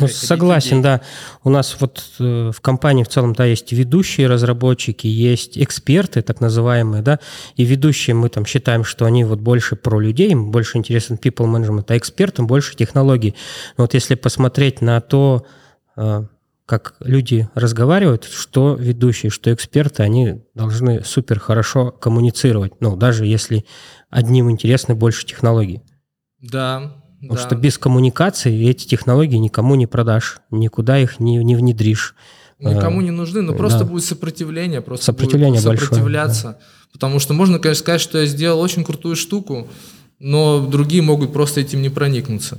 ну, 0.00 0.08
согласен, 0.08 0.82
да. 0.82 1.00
У 1.44 1.50
нас 1.50 1.76
вот 1.80 2.02
э, 2.18 2.50
в 2.54 2.60
компании 2.60 3.02
в 3.02 3.08
целом, 3.08 3.32
да, 3.32 3.44
есть 3.44 3.72
ведущие 3.72 4.26
разработчики, 4.26 5.06
есть 5.06 5.58
эксперты, 5.58 6.22
так 6.22 6.40
называемые, 6.40 7.02
да, 7.02 7.18
и 7.56 7.64
ведущие 7.64 8.14
мы 8.14 8.28
там 8.28 8.46
считаем, 8.46 8.84
что 8.84 9.04
они 9.04 9.24
вот 9.24 9.40
больше 9.40 9.76
про 9.76 9.98
людей, 10.00 10.30
им 10.30 10.50
больше 10.50 10.78
интересен 10.78 11.16
people 11.16 11.46
management, 11.46 11.86
а 11.88 11.96
экспертам 11.96 12.46
больше 12.46 12.76
технологий. 12.76 13.34
Но 13.76 13.84
вот 13.84 13.94
если 13.94 14.14
посмотреть 14.14 14.80
на 14.80 15.00
то, 15.00 15.46
э, 15.96 16.24
как 16.66 16.96
люди 17.00 17.48
разговаривают, 17.54 18.24
что 18.24 18.74
ведущие, 18.74 19.30
что 19.30 19.52
эксперты, 19.54 20.02
они 20.02 20.42
должны 20.54 21.04
супер 21.04 21.38
хорошо 21.38 21.92
коммуницировать, 21.92 22.80
ну, 22.80 22.96
даже 22.96 23.24
если 23.24 23.64
одним 24.10 24.50
интересны 24.50 24.94
больше 24.94 25.24
технологий. 25.24 25.82
Да, 26.40 26.92
Потому 27.28 27.42
да. 27.42 27.46
что 27.48 27.56
без 27.56 27.78
коммуникации 27.78 28.68
эти 28.68 28.86
технологии 28.86 29.36
никому 29.36 29.74
не 29.74 29.86
продашь, 29.86 30.38
никуда 30.50 30.98
их 30.98 31.20
не, 31.20 31.36
не 31.44 31.54
внедришь. 31.56 32.14
Никому 32.58 33.00
не 33.02 33.10
нужны, 33.10 33.42
но 33.42 33.52
просто 33.52 33.80
да. 33.80 33.84
будет 33.84 34.04
сопротивление, 34.04 34.80
просто 34.80 35.06
сопротивление 35.06 35.60
будет 35.60 35.80
сопротивляться. 35.80 36.44
Большое, 36.44 36.54
да. 36.54 36.90
Потому 36.92 37.18
что 37.18 37.34
можно, 37.34 37.58
конечно, 37.58 37.82
сказать, 37.82 38.00
что 38.00 38.18
я 38.18 38.26
сделал 38.26 38.60
очень 38.60 38.84
крутую 38.84 39.16
штуку, 39.16 39.68
но 40.18 40.66
другие 40.66 41.02
могут 41.02 41.32
просто 41.32 41.60
этим 41.60 41.82
не 41.82 41.90
проникнуться. 41.90 42.58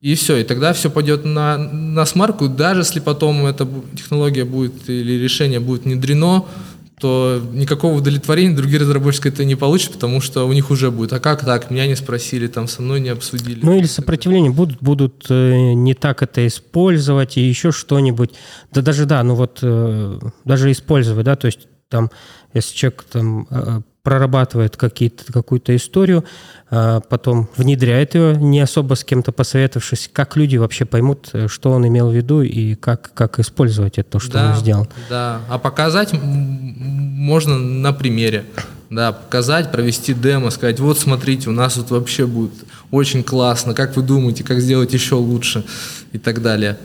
И 0.00 0.12
И 0.12 0.14
все, 0.14 0.36
и 0.36 0.44
тогда 0.44 0.72
все 0.72 0.90
пойдет 0.90 1.24
на, 1.24 1.56
на 1.56 2.04
смарку, 2.04 2.48
даже 2.48 2.80
если 2.80 3.00
потом 3.00 3.46
эта 3.46 3.66
технология 3.96 4.44
будет 4.44 4.88
или 4.88 5.12
решение 5.12 5.58
будет 5.58 5.84
внедрено, 5.84 6.44
то 7.00 7.42
никакого 7.52 7.98
удовлетворения 7.98 8.56
другие 8.56 8.80
разработчики 8.80 9.28
это 9.28 9.44
не 9.44 9.54
получат, 9.54 9.92
потому 9.92 10.20
что 10.20 10.48
у 10.48 10.52
них 10.52 10.70
уже 10.70 10.90
будет. 10.90 11.12
А 11.12 11.20
как 11.20 11.44
так? 11.44 11.70
Меня 11.70 11.86
не 11.86 11.94
спросили, 11.94 12.46
там 12.46 12.68
со 12.68 12.80
мной 12.80 13.00
не 13.00 13.10
обсудили. 13.10 13.60
Ну 13.62 13.76
или 13.76 13.86
сопротивление 13.86 14.50
будут, 14.50 14.80
будут 14.80 15.26
э, 15.28 15.72
не 15.74 15.94
так 15.94 16.22
это 16.22 16.46
использовать 16.46 17.36
и 17.36 17.42
еще 17.42 17.70
что-нибудь. 17.70 18.30
Да 18.72 18.80
даже 18.80 19.04
да, 19.04 19.22
ну 19.22 19.34
вот 19.34 19.58
э, 19.62 20.18
даже 20.44 20.72
использовать, 20.72 21.26
да, 21.26 21.36
то 21.36 21.46
есть 21.46 21.68
там, 21.90 22.10
если 22.54 22.74
человек 22.74 23.04
там 23.04 23.46
э, 23.50 23.80
прорабатывает 24.06 24.76
какую-то 24.76 25.74
историю, 25.74 26.24
а 26.70 27.00
потом 27.00 27.48
внедряет 27.56 28.14
ее, 28.14 28.36
не 28.36 28.60
особо 28.60 28.94
с 28.94 29.02
кем-то 29.02 29.32
посоветовавшись, 29.32 30.08
как 30.12 30.36
люди 30.36 30.56
вообще 30.56 30.84
поймут, 30.84 31.32
что 31.48 31.72
он 31.72 31.88
имел 31.88 32.10
в 32.10 32.14
виду 32.14 32.40
и 32.42 32.76
как, 32.76 33.12
как 33.14 33.40
использовать 33.40 33.98
это, 33.98 34.08
то, 34.08 34.18
что 34.20 34.34
да, 34.34 34.50
он 34.50 34.56
сделал. 34.60 34.88
Да, 35.10 35.40
а 35.48 35.58
показать 35.58 36.12
можно 36.22 37.58
на 37.58 37.92
примере. 37.92 38.44
Да, 38.90 39.10
показать, 39.10 39.72
провести 39.72 40.14
демо, 40.14 40.50
сказать, 40.50 40.78
вот 40.78 41.00
смотрите, 41.00 41.50
у 41.50 41.52
нас 41.52 41.74
тут 41.74 41.90
вообще 41.90 42.28
будет 42.28 42.52
очень 42.92 43.24
классно, 43.24 43.74
как 43.74 43.96
вы 43.96 44.04
думаете, 44.04 44.44
как 44.44 44.60
сделать 44.60 44.92
еще 44.92 45.16
лучше 45.16 45.64
и 46.12 46.18
так 46.18 46.42
далее. 46.42 46.78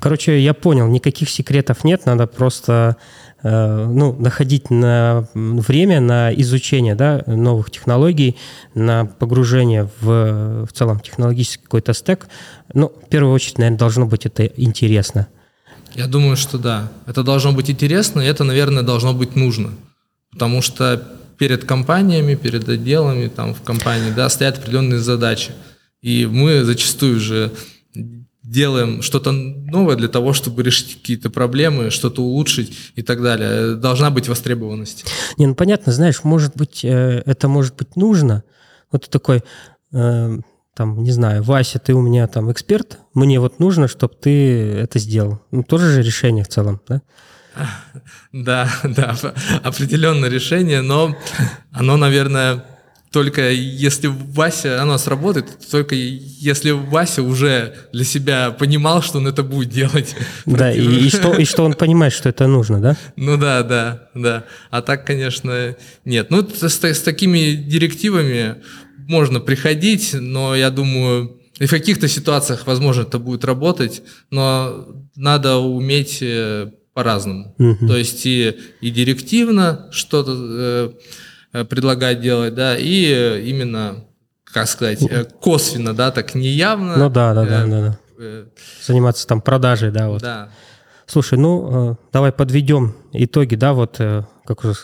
Короче, 0.00 0.40
я 0.40 0.54
понял, 0.54 0.88
никаких 0.88 1.28
секретов 1.28 1.84
нет, 1.84 2.06
надо 2.06 2.26
просто 2.26 2.72
Э, 2.82 3.00
ну, 3.42 4.14
находить 4.18 4.70
на 4.70 5.28
время 5.34 6.00
на 6.00 6.32
изучение 6.34 6.94
да, 6.94 7.22
новых 7.26 7.70
технологий, 7.70 8.36
на 8.74 9.04
погружение 9.04 9.88
в, 10.00 10.66
в 10.66 10.72
целом 10.72 11.00
технологический 11.00 11.64
какой-то 11.64 11.92
стек, 11.92 12.28
ну, 12.72 12.88
в 12.88 13.08
первую 13.08 13.34
очередь, 13.34 13.58
наверное, 13.58 13.78
должно 13.78 14.06
быть 14.06 14.26
это 14.26 14.44
интересно. 14.44 15.28
Я 15.94 16.06
думаю, 16.06 16.36
что 16.36 16.58
да. 16.58 16.90
Это 17.06 17.22
должно 17.22 17.52
быть 17.52 17.70
интересно, 17.70 18.20
и 18.20 18.26
это, 18.26 18.44
наверное, 18.44 18.82
должно 18.82 19.12
быть 19.12 19.36
нужно. 19.36 19.70
Потому 20.30 20.62
что 20.62 21.02
перед 21.38 21.64
компаниями, 21.64 22.34
перед 22.34 22.68
отделами 22.68 23.28
там, 23.28 23.54
в 23.54 23.62
компании 23.62 24.10
да, 24.10 24.28
стоят 24.28 24.58
определенные 24.58 25.00
задачи. 25.00 25.52
И 26.00 26.26
мы 26.26 26.64
зачастую 26.64 27.20
же 27.20 27.52
делаем 28.42 29.02
что-то 29.02 29.32
новое 29.32 29.96
для 29.96 30.08
того, 30.08 30.32
чтобы 30.32 30.62
решить 30.62 30.94
какие-то 30.94 31.30
проблемы, 31.30 31.90
что-то 31.90 32.22
улучшить 32.22 32.76
и 32.96 33.02
так 33.02 33.22
далее. 33.22 33.76
Должна 33.76 34.10
быть 34.10 34.28
востребованность. 34.28 35.04
Не, 35.38 35.46
ну 35.46 35.54
понятно, 35.54 35.92
знаешь, 35.92 36.24
может 36.24 36.56
быть, 36.56 36.84
э, 36.84 37.22
это 37.24 37.48
может 37.48 37.76
быть 37.76 37.96
нужно. 37.96 38.42
Вот 38.90 39.04
ты 39.04 39.10
такой, 39.10 39.42
э, 39.92 40.38
там, 40.74 41.02
не 41.02 41.12
знаю, 41.12 41.42
Вася, 41.42 41.78
ты 41.78 41.94
у 41.94 42.00
меня 42.00 42.26
там 42.26 42.50
эксперт, 42.50 42.98
мне 43.14 43.38
вот 43.38 43.60
нужно, 43.60 43.88
чтобы 43.88 44.14
ты 44.14 44.72
это 44.72 44.98
сделал. 44.98 45.40
Ну, 45.50 45.62
тоже 45.62 45.92
же 45.92 46.02
решение 46.02 46.44
в 46.44 46.48
целом, 46.48 46.80
да? 46.88 47.02
Да, 48.32 48.68
да, 48.82 49.14
определенное 49.62 50.30
решение, 50.30 50.80
но 50.80 51.14
оно, 51.70 51.98
наверное, 51.98 52.64
только 53.12 53.50
если 53.50 54.06
Вася, 54.08 54.80
оно 54.80 54.96
сработает, 54.96 55.46
только 55.70 55.94
если 55.94 56.70
Вася 56.70 57.22
уже 57.22 57.74
для 57.92 58.04
себя 58.04 58.50
понимал, 58.50 59.02
что 59.02 59.18
он 59.18 59.28
это 59.28 59.42
будет 59.42 59.68
делать. 59.68 60.16
Да, 60.46 60.72
и, 60.72 60.80
и, 60.80 61.08
что, 61.08 61.34
и 61.34 61.44
что 61.44 61.64
он 61.64 61.74
понимает, 61.74 62.12
что 62.12 62.28
это 62.28 62.46
нужно, 62.46 62.80
да? 62.80 62.96
Ну 63.16 63.36
да, 63.36 63.62
да, 63.62 64.08
да. 64.14 64.44
А 64.70 64.82
так, 64.82 65.06
конечно, 65.06 65.76
нет. 66.04 66.30
Ну, 66.30 66.46
с, 66.48 66.62
с 66.62 67.00
такими 67.00 67.54
директивами 67.54 68.56
можно 69.06 69.40
приходить, 69.40 70.14
но 70.14 70.56
я 70.56 70.70
думаю, 70.70 71.38
и 71.58 71.66
в 71.66 71.70
каких-то 71.70 72.08
ситуациях, 72.08 72.66
возможно, 72.66 73.02
это 73.02 73.18
будет 73.18 73.44
работать, 73.44 74.02
но 74.30 74.86
надо 75.14 75.56
уметь 75.58 76.18
э, 76.22 76.70
по-разному. 76.94 77.54
Угу. 77.58 77.86
То 77.86 77.96
есть 77.96 78.24
и, 78.24 78.56
и 78.80 78.90
директивно 78.90 79.88
что-то... 79.92 80.34
Э, 80.34 80.92
Э, 81.52 81.64
предлагать 81.64 82.20
делать, 82.20 82.54
да, 82.54 82.78
и 82.78 83.12
э, 83.12 83.42
именно, 83.42 84.04
как 84.44 84.66
сказать, 84.66 85.02
э, 85.02 85.24
косвенно, 85.24 85.92
да, 85.92 86.10
так 86.10 86.34
неявно. 86.34 86.96
Ну 86.96 87.10
да, 87.10 87.34
да, 87.34 87.44
да, 87.44 87.66
да, 87.66 87.98
да. 88.16 88.44
Заниматься 88.82 89.26
там 89.26 89.42
продажей, 89.42 89.90
да, 89.90 90.08
вот. 90.08 90.22
Да. 90.22 90.48
Слушай, 91.04 91.38
ну 91.38 91.98
давай 92.10 92.32
подведем 92.32 92.94
итоги, 93.12 93.56
да, 93.56 93.74
вот 93.74 93.98
как 94.46 94.64
уже 94.64 94.76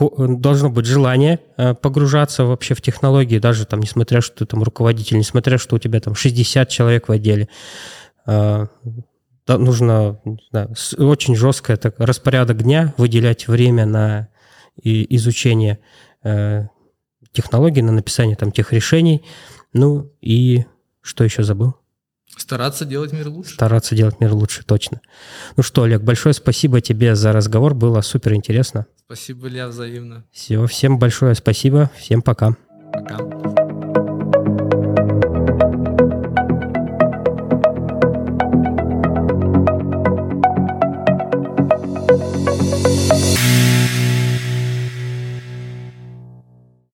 должно 0.00 0.70
быть 0.70 0.86
желание 0.86 1.38
погружаться 1.80 2.44
вообще 2.44 2.74
в 2.74 2.80
технологии, 2.80 3.38
даже 3.38 3.64
там, 3.66 3.78
несмотря, 3.78 4.20
что 4.20 4.38
ты 4.38 4.46
там 4.46 4.64
руководитель, 4.64 5.18
несмотря, 5.18 5.58
что 5.58 5.76
у 5.76 5.78
тебя 5.78 6.00
там 6.00 6.16
60 6.16 6.68
человек 6.68 7.08
в 7.08 7.12
отделе. 7.12 7.48
Нужно 9.46 10.18
да, 10.50 10.68
очень 10.98 11.36
жесткое 11.36 11.76
так, 11.76 11.94
распорядок 11.98 12.62
дня, 12.62 12.92
выделять 12.96 13.46
время 13.46 13.86
на 13.86 14.28
и 14.80 15.14
изучение 15.16 15.78
э, 16.22 16.66
технологий, 17.32 17.82
на 17.82 17.92
написание 17.92 18.36
там 18.36 18.52
тех 18.52 18.72
решений. 18.72 19.24
Ну 19.72 20.12
и 20.20 20.64
что 21.00 21.24
еще 21.24 21.42
забыл? 21.42 21.76
Стараться 22.36 22.84
делать 22.84 23.12
мир 23.12 23.28
лучше. 23.28 23.52
Стараться 23.52 23.94
делать 23.94 24.20
мир 24.20 24.32
лучше, 24.32 24.64
точно. 24.64 25.00
Ну 25.56 25.62
что, 25.62 25.82
Олег, 25.82 26.02
большое 26.02 26.34
спасибо 26.34 26.80
тебе 26.80 27.14
за 27.14 27.32
разговор, 27.32 27.74
было 27.74 28.00
супер 28.00 28.34
интересно. 28.34 28.86
Спасибо, 29.04 29.48
Илья, 29.48 29.68
взаимно. 29.68 30.24
Все, 30.32 30.66
всем 30.66 30.98
большое 30.98 31.34
спасибо, 31.34 31.90
всем 31.98 32.22
пока. 32.22 32.56
Пока. 32.92 33.61